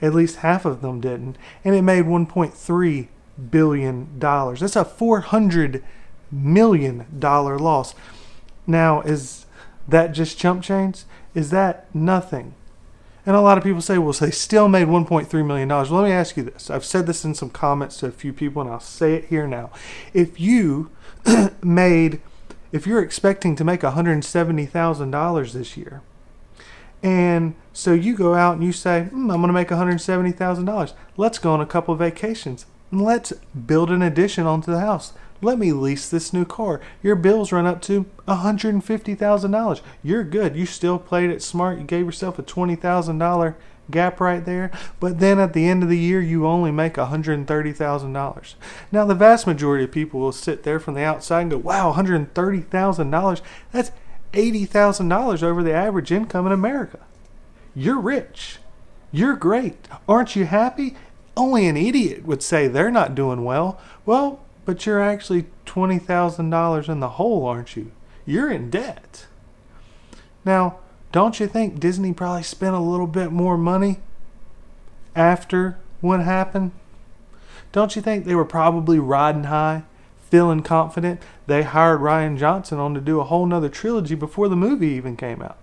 At 0.01 0.13
least 0.13 0.37
half 0.37 0.65
of 0.65 0.81
them 0.81 0.99
didn't. 0.99 1.37
And 1.63 1.73
it 1.73 1.81
made 1.81 2.05
$1.3 2.05 3.07
billion. 3.51 4.19
dollars. 4.19 4.59
That's 4.61 4.75
a 4.75 4.85
$400 4.85 5.81
million 6.31 7.05
loss. 7.19 7.95
Now, 8.67 9.01
is 9.01 9.45
that 9.87 10.07
just 10.07 10.37
chump 10.37 10.63
change? 10.63 11.03
Is 11.33 11.51
that 11.51 11.93
nothing? 11.93 12.55
And 13.25 13.35
a 13.35 13.41
lot 13.41 13.57
of 13.57 13.63
people 13.63 13.81
say, 13.81 13.97
well, 13.97 14.13
they 14.13 14.31
still 14.31 14.67
made 14.67 14.87
$1.3 14.87 15.45
million. 15.45 15.67
Well, 15.67 15.83
let 15.85 16.03
me 16.05 16.11
ask 16.11 16.37
you 16.37 16.43
this. 16.43 16.69
I've 16.69 16.85
said 16.85 17.07
this 17.07 17.25
in 17.25 17.33
some 17.33 17.49
comments 17.49 17.97
to 17.97 18.07
a 18.07 18.11
few 18.11 18.31
people, 18.31 18.61
and 18.61 18.69
I'll 18.69 18.79
say 18.79 19.15
it 19.15 19.25
here 19.25 19.47
now. 19.47 19.71
If 20.13 20.39
you 20.39 20.91
made, 21.63 22.21
if 22.71 22.85
you're 22.85 23.01
expecting 23.01 23.55
to 23.55 23.63
make 23.63 23.81
$170,000 23.81 25.53
this 25.53 25.75
year, 25.75 26.01
and 27.01 27.55
so 27.73 27.93
you 27.93 28.15
go 28.15 28.35
out 28.35 28.55
and 28.55 28.63
you 28.63 28.71
say, 28.71 29.07
mm, 29.11 29.33
I'm 29.33 29.41
going 29.41 29.47
to 29.47 29.53
make 29.53 29.69
$170,000. 29.69 30.93
Let's 31.17 31.39
go 31.39 31.51
on 31.51 31.61
a 31.61 31.65
couple 31.65 31.95
vacations. 31.95 32.65
Let's 32.91 33.31
build 33.31 33.89
an 33.89 34.01
addition 34.01 34.45
onto 34.45 34.71
the 34.71 34.79
house. 34.79 35.13
Let 35.41 35.59
me 35.59 35.73
lease 35.73 36.09
this 36.09 36.31
new 36.33 36.45
car. 36.45 36.79
Your 37.03 37.15
bills 37.15 37.51
run 37.51 37.65
up 37.65 37.81
to 37.83 38.05
$150,000. 38.27 39.81
You're 40.01 40.23
good. 40.23 40.55
You 40.55 40.65
still 40.65 40.97
played 40.97 41.29
it 41.29 41.43
smart. 41.43 41.77
You 41.77 41.83
gave 41.83 42.05
yourself 42.05 42.39
a 42.39 42.43
$20,000 42.43 43.55
gap 43.91 44.19
right 44.19 44.43
there. 44.43 44.71
But 44.99 45.19
then 45.19 45.39
at 45.39 45.53
the 45.53 45.67
end 45.67 45.83
of 45.83 45.89
the 45.89 45.97
year, 45.97 46.21
you 46.21 46.47
only 46.47 46.71
make 46.71 46.93
$130,000. 46.93 48.55
Now, 48.91 49.05
the 49.05 49.13
vast 49.13 49.45
majority 49.45 49.83
of 49.83 49.91
people 49.91 50.19
will 50.19 50.31
sit 50.31 50.63
there 50.63 50.79
from 50.79 50.93
the 50.93 51.03
outside 51.03 51.41
and 51.41 51.51
go, 51.51 51.57
wow, 51.57 51.93
$130,000. 51.93 53.41
That's 53.71 53.91
$80,000 54.33 55.43
over 55.43 55.63
the 55.63 55.73
average 55.73 56.11
income 56.11 56.45
in 56.45 56.51
America. 56.51 56.99
You're 57.75 57.99
rich. 57.99 58.59
You're 59.11 59.35
great. 59.35 59.87
Aren't 60.07 60.35
you 60.35 60.45
happy? 60.45 60.95
Only 61.37 61.67
an 61.67 61.77
idiot 61.77 62.25
would 62.25 62.41
say 62.41 62.67
they're 62.67 62.91
not 62.91 63.15
doing 63.15 63.43
well. 63.43 63.79
Well, 64.05 64.41
but 64.63 64.85
you're 64.85 65.01
actually 65.01 65.45
$20,000 65.65 66.89
in 66.89 66.99
the 66.99 67.09
hole, 67.09 67.45
aren't 67.45 67.75
you? 67.75 67.91
You're 68.25 68.51
in 68.51 68.69
debt. 68.69 69.27
Now, 70.43 70.79
don't 71.11 71.39
you 71.39 71.47
think 71.47 71.79
Disney 71.79 72.13
probably 72.13 72.43
spent 72.43 72.75
a 72.75 72.79
little 72.79 73.07
bit 73.07 73.31
more 73.31 73.57
money 73.57 73.99
after 75.15 75.77
what 76.01 76.21
happened? 76.21 76.71
Don't 77.71 77.95
you 77.95 78.01
think 78.01 78.25
they 78.25 78.35
were 78.35 78.45
probably 78.45 78.99
riding 78.99 79.45
high, 79.45 79.83
feeling 80.29 80.61
confident? 80.61 81.21
They 81.47 81.63
hired 81.63 81.99
Rian 81.99 82.37
Johnson 82.37 82.79
on 82.79 82.93
to 82.93 83.01
do 83.01 83.19
a 83.19 83.25
whole 83.25 83.45
nother 83.45 83.69
trilogy 83.69 84.15
before 84.15 84.47
the 84.47 84.55
movie 84.55 84.89
even 84.89 85.15
came 85.15 85.41
out. 85.41 85.57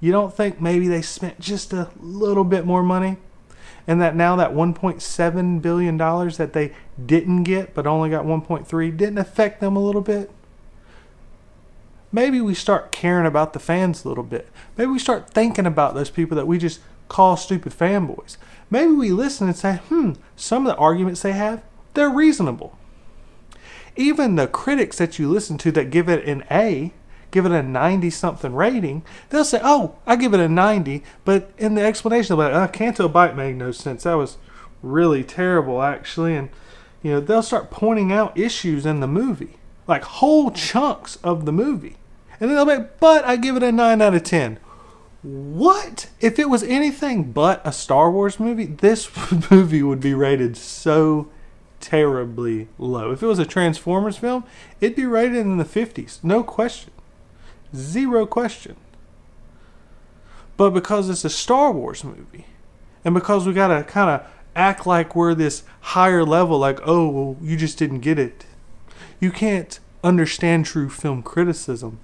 You 0.00 0.12
don't 0.12 0.34
think 0.34 0.60
maybe 0.60 0.88
they 0.88 1.02
spent 1.02 1.40
just 1.40 1.72
a 1.72 1.90
little 2.00 2.44
bit 2.44 2.64
more 2.64 2.82
money? 2.82 3.18
And 3.88 4.00
that 4.00 4.14
now 4.14 4.36
that 4.36 4.52
1.7 4.52 5.62
billion 5.62 5.96
dollars 5.96 6.36
that 6.36 6.52
they 6.52 6.72
didn't 7.04 7.42
get 7.42 7.74
but 7.74 7.86
only 7.86 8.10
got 8.10 8.26
1.3 8.26 8.96
didn't 8.96 9.18
affect 9.18 9.60
them 9.60 9.74
a 9.74 9.84
little 9.84 10.02
bit? 10.02 10.30
Maybe 12.12 12.40
we 12.40 12.54
start 12.54 12.92
caring 12.92 13.26
about 13.26 13.52
the 13.52 13.58
fans 13.58 14.04
a 14.04 14.08
little 14.08 14.24
bit. 14.24 14.48
Maybe 14.76 14.90
we 14.90 14.98
start 14.98 15.30
thinking 15.30 15.66
about 15.66 15.94
those 15.94 16.10
people 16.10 16.36
that 16.36 16.46
we 16.46 16.58
just 16.58 16.80
call 17.08 17.36
stupid 17.36 17.72
fanboys. 17.72 18.36
Maybe 18.70 18.92
we 18.92 19.10
listen 19.10 19.48
and 19.48 19.56
say 19.56 19.76
hmm 19.88 20.12
some 20.36 20.66
of 20.66 20.74
the 20.74 20.78
arguments 20.78 21.22
they 21.22 21.32
have 21.32 21.62
they're 21.94 22.10
reasonable. 22.10 22.78
Even 23.96 24.36
the 24.36 24.46
critics 24.46 24.98
that 24.98 25.18
you 25.18 25.28
listen 25.28 25.58
to 25.58 25.72
that 25.72 25.90
give 25.90 26.08
it 26.08 26.24
an 26.26 26.44
a 26.50 26.92
give 27.30 27.46
it 27.46 27.52
a 27.52 27.62
90 27.62 28.10
something 28.10 28.54
rating, 28.54 29.02
they'll 29.30 29.44
say, 29.44 29.60
oh, 29.62 29.96
I 30.06 30.16
give 30.16 30.34
it 30.34 30.40
a 30.40 30.48
90. 30.48 31.02
But 31.24 31.50
in 31.58 31.74
the 31.74 31.82
explanation 31.82 32.34
about 32.34 32.52
it, 32.52 32.56
uh, 32.56 32.66
Canto 32.68 33.08
Bight 33.08 33.36
made 33.36 33.56
no 33.56 33.70
sense. 33.70 34.04
That 34.04 34.14
was 34.14 34.38
really 34.82 35.24
terrible, 35.24 35.82
actually. 35.82 36.34
And, 36.34 36.50
you 37.02 37.12
know, 37.12 37.20
they'll 37.20 37.42
start 37.42 37.70
pointing 37.70 38.12
out 38.12 38.38
issues 38.38 38.86
in 38.86 39.00
the 39.00 39.06
movie, 39.06 39.56
like 39.86 40.02
whole 40.02 40.50
chunks 40.50 41.16
of 41.22 41.44
the 41.44 41.52
movie. 41.52 41.96
And 42.40 42.50
then 42.50 42.56
they'll 42.56 42.78
be, 42.78 42.88
but 43.00 43.24
I 43.24 43.36
give 43.36 43.56
it 43.56 43.62
a 43.62 43.72
9 43.72 44.00
out 44.00 44.14
of 44.14 44.22
10. 44.22 44.58
what? 45.22 46.08
If 46.20 46.38
it 46.38 46.48
was 46.48 46.62
anything 46.62 47.32
but 47.32 47.60
a 47.64 47.72
Star 47.72 48.10
Wars 48.10 48.38
movie, 48.38 48.66
this 48.66 49.10
movie 49.50 49.82
would 49.82 50.00
be 50.00 50.14
rated 50.14 50.56
so 50.56 51.28
terribly 51.80 52.68
low. 52.78 53.10
If 53.12 53.22
it 53.22 53.26
was 53.26 53.38
a 53.38 53.46
Transformers 53.46 54.16
film, 54.16 54.44
it'd 54.80 54.96
be 54.96 55.06
rated 55.06 55.38
in 55.38 55.56
the 55.58 55.64
50s. 55.64 56.22
No 56.22 56.42
question. 56.42 56.92
Zero 57.74 58.26
question. 58.26 58.76
But 60.56 60.70
because 60.70 61.08
it's 61.08 61.24
a 61.24 61.30
Star 61.30 61.72
Wars 61.72 62.02
movie, 62.02 62.46
and 63.04 63.14
because 63.14 63.46
we 63.46 63.52
gotta 63.52 63.84
kind 63.84 64.10
of 64.10 64.26
act 64.56 64.86
like 64.86 65.14
we're 65.14 65.34
this 65.34 65.62
higher 65.80 66.24
level, 66.24 66.58
like, 66.58 66.80
oh, 66.84 67.08
well, 67.08 67.36
you 67.40 67.56
just 67.56 67.78
didn't 67.78 68.00
get 68.00 68.18
it. 68.18 68.44
You 69.20 69.30
can't 69.30 69.78
understand 70.02 70.66
true 70.66 70.88
film 70.88 71.22
criticism. 71.22 72.00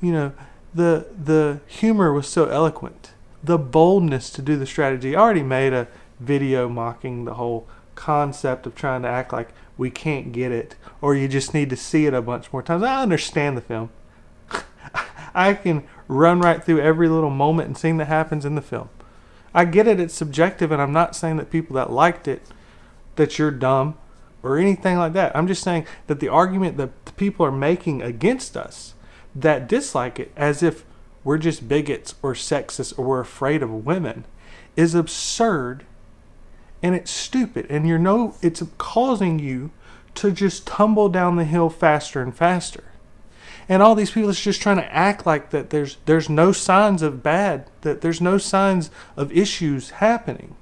You 0.00 0.12
know, 0.12 0.32
the 0.74 1.06
the 1.22 1.60
humor 1.66 2.12
was 2.12 2.26
so 2.26 2.46
eloquent. 2.46 3.12
The 3.42 3.58
boldness 3.58 4.30
to 4.30 4.42
do 4.42 4.56
the 4.56 4.66
strategy. 4.66 5.14
I 5.14 5.20
already 5.20 5.42
made 5.42 5.72
a 5.72 5.88
video 6.20 6.68
mocking 6.68 7.24
the 7.24 7.34
whole 7.34 7.66
concept 7.94 8.66
of 8.66 8.74
trying 8.74 9.02
to 9.02 9.08
act 9.08 9.32
like 9.32 9.50
we 9.76 9.90
can't 9.90 10.32
get 10.32 10.52
it 10.52 10.76
or 11.00 11.14
you 11.14 11.28
just 11.28 11.54
need 11.54 11.70
to 11.70 11.76
see 11.76 12.06
it 12.06 12.14
a 12.14 12.22
bunch 12.22 12.52
more 12.52 12.62
times. 12.62 12.82
I 12.82 13.02
understand 13.02 13.56
the 13.56 13.60
film. 13.60 13.90
I 15.34 15.54
can 15.54 15.84
run 16.08 16.40
right 16.40 16.62
through 16.62 16.80
every 16.80 17.08
little 17.08 17.30
moment 17.30 17.68
and 17.68 17.78
scene 17.78 17.96
that 17.98 18.06
happens 18.06 18.44
in 18.44 18.54
the 18.54 18.62
film. 18.62 18.88
I 19.52 19.64
get 19.64 19.86
it, 19.86 20.00
it's 20.00 20.14
subjective, 20.14 20.72
and 20.72 20.82
I'm 20.82 20.92
not 20.92 21.14
saying 21.14 21.36
that 21.36 21.50
people 21.50 21.76
that 21.76 21.92
liked 21.92 22.26
it, 22.26 22.42
that 23.16 23.38
you're 23.38 23.50
dumb 23.50 23.96
or 24.42 24.58
anything 24.58 24.98
like 24.98 25.12
that. 25.14 25.34
I'm 25.34 25.46
just 25.46 25.62
saying 25.62 25.86
that 26.06 26.20
the 26.20 26.28
argument 26.28 26.76
that 26.76 27.16
people 27.16 27.46
are 27.46 27.52
making 27.52 28.02
against 28.02 28.56
us 28.56 28.94
that 29.34 29.68
dislike 29.68 30.20
it 30.20 30.32
as 30.36 30.62
if 30.62 30.84
we're 31.24 31.38
just 31.38 31.68
bigots 31.68 32.14
or 32.22 32.34
sexist 32.34 32.96
or 32.98 33.04
we're 33.04 33.20
afraid 33.20 33.62
of 33.62 33.86
women 33.86 34.24
is 34.76 34.94
absurd 34.94 35.84
and 36.82 36.94
it's 36.94 37.10
stupid 37.10 37.66
and 37.70 37.88
you're 37.88 37.98
no 37.98 38.36
it's 38.42 38.62
causing 38.76 39.38
you 39.38 39.70
to 40.14 40.30
just 40.30 40.66
tumble 40.66 41.08
down 41.08 41.36
the 41.36 41.44
hill 41.44 41.70
faster 41.70 42.20
and 42.20 42.36
faster 42.36 42.84
and 43.68 43.82
all 43.82 43.94
these 43.94 44.10
people 44.10 44.30
is 44.30 44.40
just 44.40 44.60
trying 44.60 44.76
to 44.76 44.94
act 44.94 45.26
like 45.26 45.50
that 45.50 45.70
there's 45.70 45.96
there's 46.04 46.28
no 46.28 46.52
signs 46.52 47.02
of 47.02 47.22
bad 47.22 47.68
that 47.82 48.00
there's 48.00 48.20
no 48.20 48.38
signs 48.38 48.90
of 49.16 49.32
issues 49.32 49.90
happening. 49.90 50.54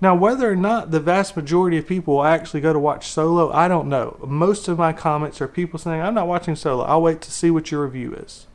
Now 0.00 0.14
whether 0.14 0.50
or 0.50 0.56
not 0.56 0.90
the 0.90 1.00
vast 1.00 1.36
majority 1.36 1.78
of 1.78 1.86
people 1.86 2.16
will 2.16 2.24
actually 2.24 2.60
go 2.60 2.72
to 2.72 2.78
watch 2.78 3.08
solo 3.08 3.52
i 3.52 3.68
don't 3.68 3.88
know. 3.88 4.18
Most 4.26 4.68
of 4.68 4.78
my 4.78 4.92
comments 4.92 5.40
are 5.40 5.48
people 5.48 5.78
saying 5.78 6.00
i'm 6.00 6.14
not 6.14 6.28
watching 6.28 6.56
solo. 6.56 6.84
I'll 6.84 7.02
wait 7.02 7.20
to 7.22 7.30
see 7.30 7.50
what 7.50 7.70
your 7.70 7.84
review 7.84 8.14
is. 8.14 8.46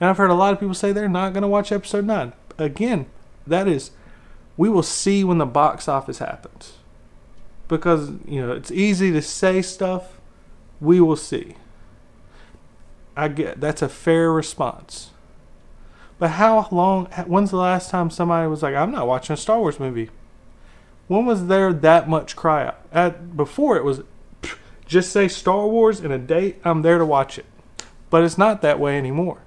And 0.00 0.10
i've 0.10 0.18
heard 0.18 0.30
a 0.30 0.34
lot 0.34 0.52
of 0.52 0.60
people 0.60 0.74
say 0.74 0.92
they're 0.92 1.08
not 1.08 1.32
going 1.32 1.42
to 1.42 1.48
watch 1.48 1.72
episode 1.72 2.04
9 2.04 2.32
again 2.58 3.06
that 3.46 3.68
is 3.68 3.90
we 4.56 4.68
will 4.68 4.82
see 4.82 5.24
when 5.24 5.38
the 5.38 5.46
box 5.46 5.88
office 5.88 6.18
happens. 6.18 6.74
Because, 7.68 8.10
you 8.26 8.40
know, 8.40 8.52
it's 8.52 8.70
easy 8.70 9.10
to 9.12 9.22
say 9.22 9.62
stuff, 9.62 10.20
we 10.80 11.00
will 11.00 11.16
see. 11.16 11.56
I 13.16 13.28
get 13.28 13.60
that's 13.60 13.82
a 13.82 13.88
fair 13.88 14.32
response. 14.32 15.10
But 16.18 16.30
how 16.30 16.68
long 16.70 17.06
when's 17.26 17.50
the 17.50 17.56
last 17.56 17.90
time 17.90 18.10
somebody 18.10 18.48
was 18.48 18.62
like, 18.62 18.74
I'm 18.74 18.92
not 18.92 19.06
watching 19.06 19.34
a 19.34 19.36
Star 19.36 19.58
Wars 19.58 19.80
movie? 19.80 20.10
When 21.06 21.26
was 21.26 21.48
there 21.48 21.72
that 21.72 22.08
much 22.08 22.36
cry 22.36 22.66
out? 22.66 22.78
At 22.92 23.36
before 23.36 23.76
it 23.76 23.84
was 23.84 24.02
just 24.86 25.12
say 25.12 25.28
Star 25.28 25.66
Wars 25.66 26.00
and 26.00 26.12
a 26.12 26.18
date, 26.18 26.60
I'm 26.64 26.82
there 26.82 26.98
to 26.98 27.06
watch 27.06 27.38
it. 27.38 27.46
But 28.10 28.22
it's 28.22 28.38
not 28.38 28.62
that 28.62 28.78
way 28.78 28.96
anymore 28.96 29.38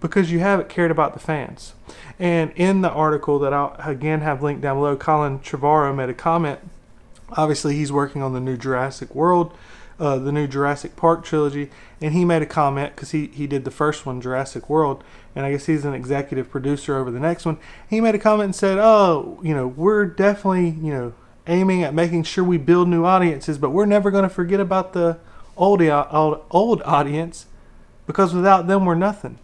because 0.00 0.32
you 0.32 0.40
haven't 0.40 0.68
cared 0.68 0.90
about 0.90 1.14
the 1.14 1.20
fans. 1.20 1.74
And 2.18 2.52
in 2.56 2.82
the 2.82 2.90
article 2.90 3.38
that 3.38 3.54
I'll 3.54 3.76
again 3.78 4.20
have 4.20 4.42
linked 4.42 4.60
down 4.60 4.76
below, 4.76 4.96
Colin 4.96 5.38
Trevorrow 5.38 5.94
made 5.94 6.10
a 6.10 6.14
comment. 6.14 6.58
Obviously, 7.30 7.76
he's 7.76 7.90
working 7.90 8.20
on 8.22 8.34
the 8.34 8.40
new 8.40 8.56
Jurassic 8.56 9.14
World, 9.14 9.56
uh, 9.98 10.18
the 10.18 10.32
new 10.32 10.46
Jurassic 10.46 10.96
Park 10.96 11.24
trilogy, 11.24 11.70
and 12.00 12.14
he 12.14 12.24
made 12.24 12.42
a 12.42 12.46
comment 12.46 12.94
because 12.94 13.10
he, 13.10 13.26
he 13.28 13.46
did 13.46 13.64
the 13.64 13.70
first 13.70 14.06
one, 14.06 14.20
Jurassic 14.20 14.68
World, 14.68 15.04
and 15.34 15.46
I 15.46 15.52
guess 15.52 15.66
he's 15.66 15.84
an 15.84 15.94
executive 15.94 16.50
producer 16.50 16.96
over 16.96 17.10
the 17.10 17.20
next 17.20 17.44
one. 17.44 17.58
He 17.88 18.00
made 18.00 18.14
a 18.14 18.18
comment 18.18 18.46
and 18.46 18.54
said, 18.54 18.78
Oh, 18.78 19.40
you 19.42 19.54
know, 19.54 19.66
we're 19.66 20.06
definitely, 20.06 20.70
you 20.70 20.92
know, 20.92 21.12
aiming 21.46 21.82
at 21.82 21.94
making 21.94 22.24
sure 22.24 22.44
we 22.44 22.58
build 22.58 22.88
new 22.88 23.04
audiences, 23.04 23.58
but 23.58 23.70
we're 23.70 23.86
never 23.86 24.10
going 24.10 24.24
to 24.24 24.28
forget 24.28 24.60
about 24.60 24.92
the 24.92 25.18
old, 25.56 25.82
old, 25.82 26.44
old 26.50 26.82
audience 26.82 27.46
because 28.06 28.34
without 28.34 28.66
them, 28.66 28.84
we're 28.84 28.94
nothing. 28.94 29.38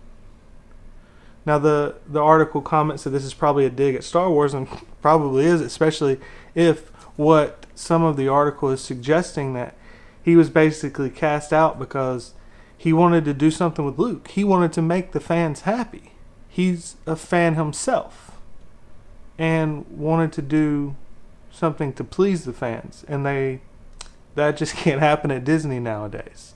Now 1.47 1.59
the 1.59 1.95
the 2.07 2.21
article 2.21 2.61
comments 2.61 3.05
that 3.05 3.11
this 3.11 3.25
is 3.25 3.33
probably 3.33 3.65
a 3.65 3.71
dig 3.71 3.95
at 3.95 4.05
Star 4.05 4.31
Wars, 4.31 4.53
and 4.53 4.69
probably 5.01 5.47
is, 5.47 5.63
especially 5.63 6.21
if 6.55 6.89
what 7.17 7.65
some 7.75 8.03
of 8.03 8.17
the 8.17 8.29
article 8.29 8.71
is 8.71 8.83
suggesting 8.83 9.55
that 9.55 9.75
he 10.23 10.37
was 10.37 10.51
basically 10.51 11.11
cast 11.11 11.53
out 11.53 11.79
because 11.79 12.35
he 12.77 12.93
wanted 12.93 13.25
to 13.25 13.35
do 13.35 13.51
something 13.51 13.85
with 13.85 13.99
Luke. 13.99 14.29
He 14.29 14.45
wanted 14.45 14.73
to 14.75 14.83
make 14.83 15.13
the 15.13 15.21
fans 15.21 15.63
happy. 15.63 16.13
He's 16.49 16.97
a 17.07 17.17
fan 17.17 17.55
himself 17.55 18.33
and 19.39 19.87
wanted 19.89 20.33
to 20.33 20.43
do 20.43 20.97
something 21.51 21.93
to 21.95 22.05
please 22.05 22.45
the 22.45 22.53
fans, 22.53 23.05
and 23.09 23.25
they 23.25 23.61
that 24.35 24.57
just 24.57 24.75
can't 24.77 25.01
happen 25.01 25.31
at 25.31 25.45
Disney 25.45 25.81
nowadays. 25.81 26.55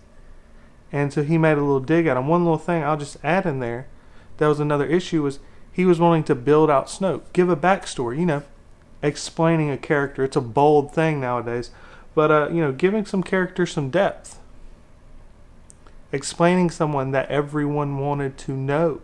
And 0.92 1.12
so 1.12 1.22
he 1.22 1.38
made 1.38 1.56
a 1.56 1.62
little 1.62 1.80
dig 1.80 2.06
at 2.06 2.16
him. 2.16 2.28
One 2.28 2.44
little 2.44 2.58
thing 2.58 2.84
I'll 2.84 2.98
just 2.98 3.16
add 3.24 3.46
in 3.46 3.60
there 3.60 3.86
that 4.36 4.46
was 4.46 4.60
another 4.60 4.86
issue 4.86 5.22
was 5.22 5.38
he 5.72 5.84
was 5.84 5.98
wanting 5.98 6.24
to 6.24 6.34
build 6.34 6.70
out 6.70 6.86
Snoke, 6.86 7.22
give 7.32 7.48
a 7.48 7.56
backstory, 7.56 8.18
you 8.18 8.26
know, 8.26 8.42
explaining 9.02 9.70
a 9.70 9.78
character. 9.78 10.24
It's 10.24 10.36
a 10.36 10.40
bold 10.40 10.92
thing 10.92 11.20
nowadays, 11.20 11.70
but 12.14 12.30
uh, 12.30 12.48
you 12.50 12.60
know, 12.60 12.72
giving 12.72 13.04
some 13.04 13.22
character 13.22 13.66
some 13.66 13.90
depth, 13.90 14.38
explaining 16.10 16.70
someone 16.70 17.10
that 17.12 17.28
everyone 17.28 17.98
wanted 17.98 18.36
to 18.38 18.52
know. 18.52 19.00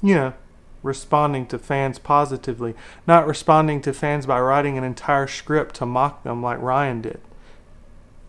You 0.00 0.14
know, 0.14 0.34
responding 0.82 1.46
to 1.48 1.58
fans 1.58 1.98
positively, 1.98 2.74
not 3.06 3.26
responding 3.26 3.80
to 3.82 3.92
fans 3.92 4.26
by 4.26 4.40
writing 4.40 4.78
an 4.78 4.84
entire 4.84 5.26
script 5.26 5.74
to 5.76 5.86
mock 5.86 6.22
them 6.22 6.42
like 6.42 6.60
Rian 6.60 7.02
did. 7.02 7.20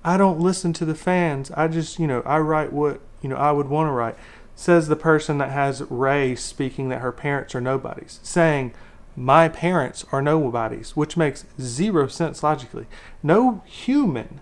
I 0.04 0.18
don't 0.18 0.40
listen 0.40 0.74
to 0.74 0.86
the 0.86 0.96
fans. 0.96 1.52
I 1.52 1.68
just, 1.68 2.00
you 2.00 2.08
know, 2.08 2.22
I 2.22 2.40
write 2.40 2.74
what, 2.74 3.02
you 3.22 3.30
know, 3.30 3.36
I 3.36 3.52
would 3.52 3.68
want 3.68 3.88
to 3.88 3.92
write 3.92 4.16
says 4.60 4.90
the 4.90 4.96
person 4.98 5.38
that 5.38 5.52
has 5.52 5.82
Rey 5.90 6.36
speaking 6.36 6.90
that 6.90 7.00
her 7.00 7.14
parents 7.14 7.56
are 7.56 7.62
nobodies, 7.62 8.20
saying, 8.24 8.74
My 9.20 9.50
parents 9.50 10.06
are 10.14 10.22
nobodies, 10.22 10.96
which 10.96 11.18
makes 11.18 11.44
zero 11.60 12.08
sense 12.08 12.42
logically. 12.42 12.86
No 13.22 13.62
human 13.66 14.40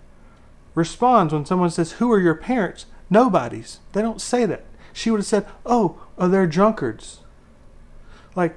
responds 0.76 1.32
when 1.32 1.44
someone 1.44 1.70
says, 1.70 1.92
Who 1.92 2.12
are 2.12 2.20
your 2.20 2.36
parents? 2.36 2.86
Nobodies. 3.10 3.80
They 3.92 4.02
don't 4.02 4.20
say 4.20 4.46
that. 4.46 4.64
She 4.92 5.10
would 5.10 5.18
have 5.18 5.26
said, 5.26 5.46
Oh, 5.66 6.00
oh 6.16 6.28
they're 6.28 6.46
drunkards. 6.46 7.18
Like, 8.36 8.54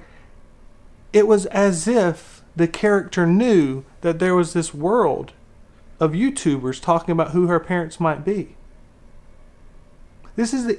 it 1.12 1.26
was 1.26 1.46
as 1.46 1.88
if 1.88 2.42
the 2.54 2.68
character 2.68 3.26
knew 3.26 3.84
that 4.02 4.20
there 4.20 4.36
was 4.36 4.52
this 4.52 4.72
world 4.72 5.32
of 5.98 6.12
YouTubers 6.12 6.80
talking 6.80 7.10
about 7.10 7.32
who 7.32 7.48
her 7.48 7.58
parents 7.58 7.98
might 7.98 8.24
be. 8.24 8.54
This 10.36 10.54
is 10.54 10.66
the 10.66 10.78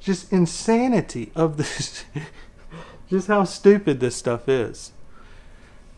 just 0.00 0.32
insanity 0.32 1.30
of 1.34 1.58
this 1.58 2.06
just 3.10 3.28
how 3.28 3.44
stupid 3.44 4.00
this 4.00 4.16
stuff 4.16 4.48
is 4.48 4.92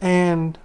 and 0.01 0.59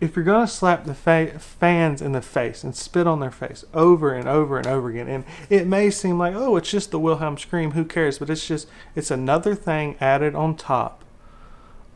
if 0.00 0.16
you're 0.16 0.24
going 0.24 0.44
to 0.44 0.52
slap 0.52 0.84
the 0.84 0.94
fa- 0.94 1.38
fans 1.38 2.02
in 2.02 2.10
the 2.12 2.20
face 2.20 2.64
and 2.64 2.74
spit 2.74 3.06
on 3.06 3.20
their 3.20 3.30
face 3.30 3.64
over 3.72 4.12
and 4.12 4.28
over 4.28 4.58
and 4.58 4.66
over 4.66 4.90
again 4.90 5.08
and 5.08 5.24
it 5.48 5.66
may 5.66 5.90
seem 5.90 6.18
like 6.18 6.34
oh 6.34 6.56
it's 6.56 6.70
just 6.70 6.90
the 6.90 6.98
wilhelm 6.98 7.38
scream 7.38 7.72
who 7.72 7.84
cares 7.84 8.18
but 8.18 8.30
it's 8.30 8.46
just 8.46 8.68
it's 8.94 9.10
another 9.10 9.54
thing 9.54 9.96
added 10.00 10.34
on 10.34 10.56
top 10.56 11.04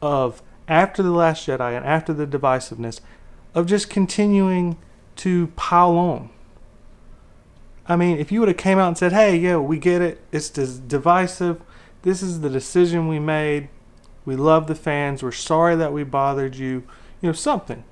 of 0.01 0.43
after 0.69 1.03
the 1.03 1.11
last 1.11 1.47
jedi 1.47 1.77
and 1.77 1.85
after 1.85 2.13
the 2.13 2.27
divisiveness 2.27 3.01
of 3.55 3.67
just 3.67 3.91
continuing 3.91 4.77
to 5.17 5.49
pile 5.57 5.97
on 5.97 6.31
I 7.89 7.97
mean, 7.97 8.19
if 8.19 8.33
you 8.33 8.41
would 8.41 8.49
have 8.49 8.57
came 8.57 8.79
out 8.79 8.89
and 8.89 8.99
said, 8.99 9.13
"Hey, 9.13 9.37
yeah, 9.37 9.59
we 9.59 9.79
get 9.79 10.03
it. 10.03 10.21
It's 10.33 10.51
divisive. 10.51 11.61
This 12.03 12.23
is 12.23 12.41
the 12.41 12.51
decision 12.51 13.09
we 13.09 13.19
made. 13.19 13.69
We 14.25 14.37
love 14.37 14.67
the 14.67 14.75
fans. 14.75 15.23
We're 15.23 15.33
sorry 15.33 15.77
that 15.77 15.93
we 15.93 16.05
bothered 16.05 16.57
you." 16.57 16.85
You 17.21 17.31
know, 17.31 17.33
something. 17.33 17.85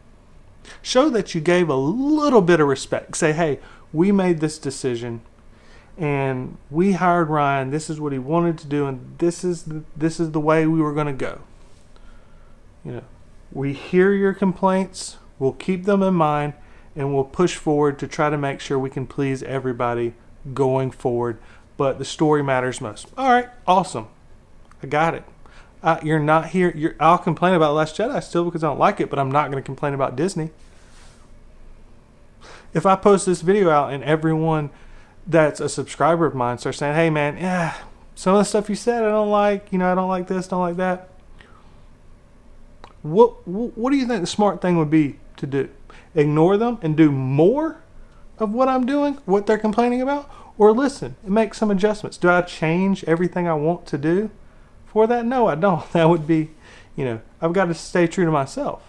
Show 0.82 1.08
that 1.10 1.34
you 1.34 1.40
gave 1.40 1.68
a 1.68 1.76
little 1.76 2.42
bit 2.42 2.60
of 2.60 2.68
respect. 2.68 3.16
Say, 3.16 3.32
"Hey, 3.32 3.60
we 3.92 4.12
made 4.12 4.40
this 4.40 4.58
decision 4.58 5.20
and 5.96 6.56
we 6.70 6.92
hired 6.92 7.28
Rian. 7.28 7.70
This 7.70 7.88
is 7.88 8.00
what 8.00 8.12
he 8.12 8.18
wanted 8.18 8.58
to 8.58 8.66
do 8.66 8.86
and 8.86 9.14
this 9.18 9.44
is 9.44 9.62
the, 9.64 9.84
this 9.96 10.18
is 10.18 10.32
the 10.32 10.40
way 10.40 10.66
we 10.66 10.80
were 10.80 10.92
going 10.92 11.06
to 11.06 11.12
go." 11.12 11.40
You 12.84 12.92
know, 12.92 13.04
we 13.52 13.72
hear 13.72 14.12
your 14.12 14.34
complaints. 14.34 15.16
We'll 15.38 15.52
keep 15.52 15.84
them 15.84 16.02
in 16.02 16.14
mind 16.14 16.54
and 16.96 17.14
we'll 17.14 17.24
push 17.24 17.56
forward 17.56 17.98
to 18.00 18.08
try 18.08 18.30
to 18.30 18.38
make 18.38 18.60
sure 18.60 18.78
we 18.78 18.90
can 18.90 19.06
please 19.06 19.42
everybody 19.42 20.14
going 20.52 20.90
forward 20.90 21.38
but 21.76 21.98
the 21.98 22.04
story 22.04 22.42
matters 22.42 22.80
most. 22.80 23.06
All 23.16 23.30
right, 23.30 23.48
awesome. 23.66 24.08
I 24.82 24.86
got 24.86 25.14
it. 25.14 25.24
Uh, 25.82 26.00
you're 26.02 26.18
not 26.18 26.48
here. 26.48 26.72
You're, 26.74 26.94
I'll 26.98 27.18
complain 27.18 27.54
about 27.54 27.74
Last 27.74 27.96
Jedi 27.96 28.22
still 28.22 28.44
because 28.44 28.64
I 28.64 28.68
don't 28.68 28.78
like 28.78 29.00
it, 29.00 29.10
but 29.10 29.18
I'm 29.18 29.30
not 29.30 29.50
going 29.50 29.62
to 29.62 29.66
complain 29.66 29.92
about 29.92 30.16
Disney. 30.16 30.50
If 32.72 32.86
I 32.86 32.96
post 32.96 33.26
this 33.26 33.42
video 33.42 33.70
out 33.70 33.92
and 33.92 34.02
everyone 34.02 34.70
that's 35.26 35.60
a 35.60 35.68
subscriber 35.68 36.26
of 36.26 36.34
mine 36.34 36.58
starts 36.58 36.78
saying, 36.78 36.94
"Hey, 36.94 37.10
man, 37.10 37.36
yeah, 37.36 37.76
some 38.14 38.34
of 38.34 38.40
the 38.40 38.44
stuff 38.44 38.68
you 38.68 38.74
said 38.74 39.02
I 39.02 39.10
don't 39.10 39.30
like. 39.30 39.72
You 39.72 39.78
know, 39.78 39.90
I 39.90 39.94
don't 39.94 40.08
like 40.08 40.26
this, 40.26 40.48
don't 40.48 40.60
like 40.60 40.76
that." 40.76 41.08
What 43.02 43.46
What 43.46 43.90
do 43.90 43.96
you 43.96 44.06
think 44.06 44.22
the 44.22 44.26
smart 44.26 44.60
thing 44.60 44.78
would 44.78 44.90
be 44.90 45.18
to 45.36 45.46
do? 45.46 45.68
Ignore 46.14 46.56
them 46.56 46.78
and 46.82 46.96
do 46.96 47.10
more 47.12 47.82
of 48.38 48.52
what 48.52 48.68
I'm 48.68 48.86
doing, 48.86 49.18
what 49.24 49.46
they're 49.46 49.58
complaining 49.58 50.00
about, 50.00 50.30
or 50.56 50.72
listen 50.72 51.16
and 51.24 51.34
make 51.34 51.54
some 51.54 51.70
adjustments. 51.70 52.16
Do 52.16 52.28
I 52.28 52.42
change 52.42 53.04
everything 53.04 53.48
I 53.48 53.54
want 53.54 53.86
to 53.86 53.98
do 53.98 54.30
for 54.86 55.06
that? 55.06 55.24
No, 55.24 55.48
I 55.48 55.54
don't. 55.54 55.84
That 55.92 56.08
would 56.08 56.26
be, 56.26 56.50
you 56.96 57.04
know, 57.04 57.20
I've 57.40 57.52
got 57.52 57.66
to 57.66 57.74
stay 57.74 58.06
true 58.06 58.24
to 58.24 58.30
myself. 58.30 58.82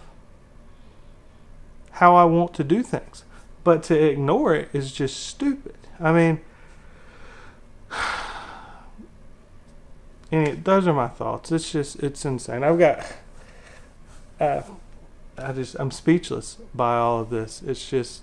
How 1.92 2.14
I 2.14 2.24
want 2.24 2.54
to 2.54 2.64
do 2.64 2.82
things. 2.82 3.24
But 3.64 3.82
to 3.84 4.00
ignore 4.00 4.54
it 4.54 4.68
is 4.72 4.92
just 4.92 5.26
stupid. 5.26 5.74
I 5.98 6.12
mean, 6.12 6.40
and 10.30 10.64
those 10.64 10.86
are 10.86 10.92
my 10.92 11.08
thoughts. 11.08 11.50
It's 11.50 11.72
just, 11.72 11.96
it's 11.96 12.24
insane. 12.24 12.62
I've 12.62 12.78
got, 12.78 13.12
uh, 14.38 14.62
I 15.36 15.52
just, 15.52 15.74
I'm 15.78 15.90
speechless 15.90 16.58
by 16.74 16.96
all 16.96 17.20
of 17.20 17.30
this. 17.30 17.62
It's 17.66 17.88
just, 17.88 18.22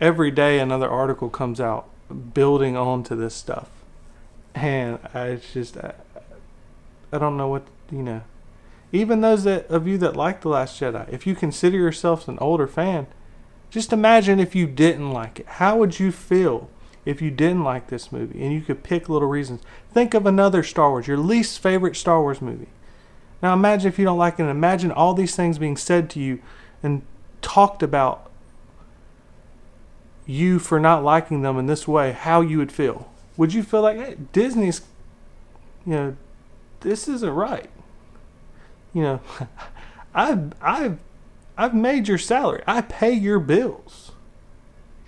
every 0.00 0.30
day 0.30 0.60
another 0.60 0.88
article 0.88 1.30
comes 1.30 1.60
out 1.60 1.88
building 2.32 2.76
on 2.76 3.02
to 3.04 3.16
this 3.16 3.34
stuff. 3.34 3.68
And 4.54 4.98
I 5.12 5.36
just, 5.52 5.76
I, 5.76 5.94
I 7.12 7.18
don't 7.18 7.36
know 7.36 7.48
what, 7.48 7.66
you 7.90 8.02
know. 8.02 8.22
Even 8.92 9.20
those 9.20 9.44
that, 9.44 9.66
of 9.68 9.86
you 9.86 9.98
that 9.98 10.16
like 10.16 10.40
The 10.40 10.48
Last 10.48 10.80
Jedi, 10.80 11.12
if 11.12 11.26
you 11.26 11.34
consider 11.34 11.76
yourself 11.76 12.28
an 12.28 12.38
older 12.38 12.66
fan, 12.66 13.06
just 13.70 13.92
imagine 13.92 14.40
if 14.40 14.54
you 14.54 14.66
didn't 14.66 15.10
like 15.10 15.40
it. 15.40 15.46
How 15.46 15.76
would 15.76 15.98
you 15.98 16.12
feel 16.12 16.70
if 17.04 17.20
you 17.20 17.30
didn't 17.30 17.64
like 17.64 17.88
this 17.88 18.10
movie 18.10 18.42
and 18.42 18.52
you 18.52 18.60
could 18.60 18.82
pick 18.82 19.08
little 19.08 19.28
reasons? 19.28 19.60
Think 19.92 20.14
of 20.14 20.24
another 20.24 20.62
Star 20.62 20.90
Wars, 20.90 21.08
your 21.08 21.18
least 21.18 21.60
favorite 21.60 21.96
Star 21.96 22.22
Wars 22.22 22.40
movie. 22.40 22.68
Now 23.42 23.52
imagine 23.52 23.88
if 23.88 23.98
you 23.98 24.04
don't 24.04 24.18
like 24.18 24.40
it, 24.40 24.44
imagine 24.44 24.92
all 24.92 25.12
these 25.12 25.36
things 25.36 25.58
being 25.58 25.76
said 25.76 26.08
to 26.10 26.20
you 26.20 26.40
and 26.82 27.02
talked 27.42 27.82
about 27.82 28.25
you 30.26 30.58
for 30.58 30.80
not 30.80 31.04
liking 31.04 31.42
them 31.42 31.58
in 31.58 31.66
this 31.66 31.86
way, 31.86 32.12
how 32.12 32.40
you 32.40 32.58
would 32.58 32.72
feel. 32.72 33.10
Would 33.36 33.54
you 33.54 33.62
feel 33.62 33.82
like 33.82 33.96
hey, 33.96 34.16
Disney's, 34.32 34.82
you 35.84 35.92
know, 35.92 36.16
this 36.80 37.08
isn't 37.08 37.30
right? 37.30 37.70
You 38.92 39.02
know, 39.02 39.20
I've 40.14 40.52
I've 40.60 40.98
I've 41.56 41.74
made 41.74 42.08
your 42.08 42.18
salary. 42.18 42.62
I 42.66 42.80
pay 42.80 43.12
your 43.12 43.38
bills. 43.38 44.12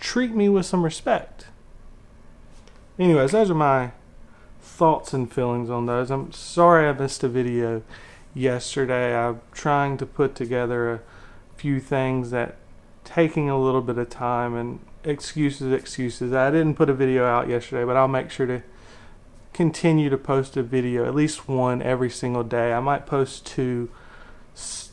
Treat 0.01 0.31
me 0.31 0.49
with 0.49 0.67
some 0.67 0.85
respect. 0.85 1.47
Anyways, 2.99 3.33
those 3.33 3.51
are 3.51 3.55
my 3.55 3.93
thoughts 4.61 5.13
and 5.13 5.33
feelings 5.33 5.71
on 5.71 5.87
those. 5.87 6.11
I'm 6.11 6.33
sorry 6.33 6.89
I 6.89 6.93
missed 6.93 7.25
a 7.25 7.29
video 7.29 7.83
yesterday. 8.35 9.17
I'm 9.17 9.41
trying 9.53 9.97
to 9.99 10.07
put 10.07 10.35
together 10.35 10.93
a 10.93 11.01
few 11.57 11.81
things 11.81 12.31
that 12.31 12.57
taking 13.05 13.51
a 13.51 13.59
little 13.59 13.81
bit 13.81 13.99
of 13.99 14.09
time 14.11 14.55
and 14.55 14.81
excuses, 15.09 15.73
excuses. 15.73 16.33
I 16.33 16.51
didn't 16.51 16.75
put 16.75 16.91
a 16.91 16.95
video 16.95 17.25
out 17.25 17.49
yesterday, 17.49 17.85
but 17.85 17.97
I'll 17.97 18.09
make 18.09 18.31
sure 18.31 18.47
to 18.47 18.63
continue 19.53 20.11
to 20.11 20.19
post 20.19 20.57
a 20.57 20.63
video, 20.63 21.05
at 21.05 21.15
least 21.15 21.49
one 21.49 21.83
every 21.83 22.11
single 22.11 22.45
day. 22.45 22.73
I 22.73 22.81
might 22.81 23.07
post 23.07 23.47
two 23.47 23.89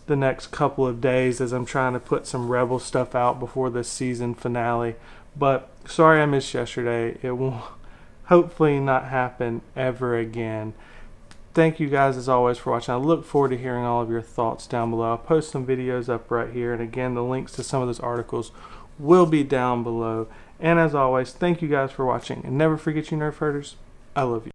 the 0.08 0.16
next 0.16 0.48
couple 0.48 0.86
of 0.88 1.02
days 1.02 1.42
as 1.42 1.52
I'm 1.52 1.66
trying 1.66 1.94
to 1.94 2.00
put 2.00 2.28
some 2.28 2.50
Rebel 2.50 2.80
stuff 2.80 3.16
out 3.16 3.40
before 3.40 3.70
the 3.70 3.84
season 3.84 4.36
finale. 4.36 4.96
But 5.36 5.70
sorry 5.86 6.22
I 6.22 6.26
missed 6.26 6.54
yesterday. 6.54 7.18
It 7.22 7.32
will 7.32 7.64
hopefully 8.26 8.80
not 8.80 9.06
happen 9.06 9.62
ever 9.76 10.18
again. 10.18 10.74
Thank 11.54 11.80
you 11.80 11.90
guys 11.90 12.18
as 12.18 12.28
always 12.28 12.58
for 12.58 12.72
watching. 12.72 12.94
I 12.94 12.98
look 12.98 13.26
forward 13.26 13.50
to 13.50 13.58
hearing 13.58 13.86
all 13.86 14.02
of 14.02 14.10
your 14.10 14.22
thoughts 14.22 14.68
down 14.68 14.92
below. 14.92 15.12
I'll 15.12 15.18
post 15.18 15.52
some 15.52 15.66
videos 15.66 16.10
up 16.10 16.30
right 16.30 16.52
here. 16.52 16.74
And 16.74 16.82
again, 16.82 17.14
the 17.14 17.24
links 17.24 17.54
to 17.54 17.64
some 17.64 17.82
of 17.82 17.88
those 17.88 18.00
articles 18.00 18.52
will 19.00 19.26
be 19.26 19.44
down 19.44 19.84
below. 19.84 20.28
And 20.60 20.80
as 20.80 20.96
always, 20.96 21.32
thank 21.32 21.62
you 21.62 21.68
guys 21.68 21.92
for 21.92 22.06
watching. 22.06 22.42
And 22.46 22.58
never 22.58 22.78
forget 22.78 23.12
you 23.12 23.18
nerf 23.18 23.38
herders, 23.38 23.76
I 24.16 24.24
love 24.24 24.46
you. 24.46 24.52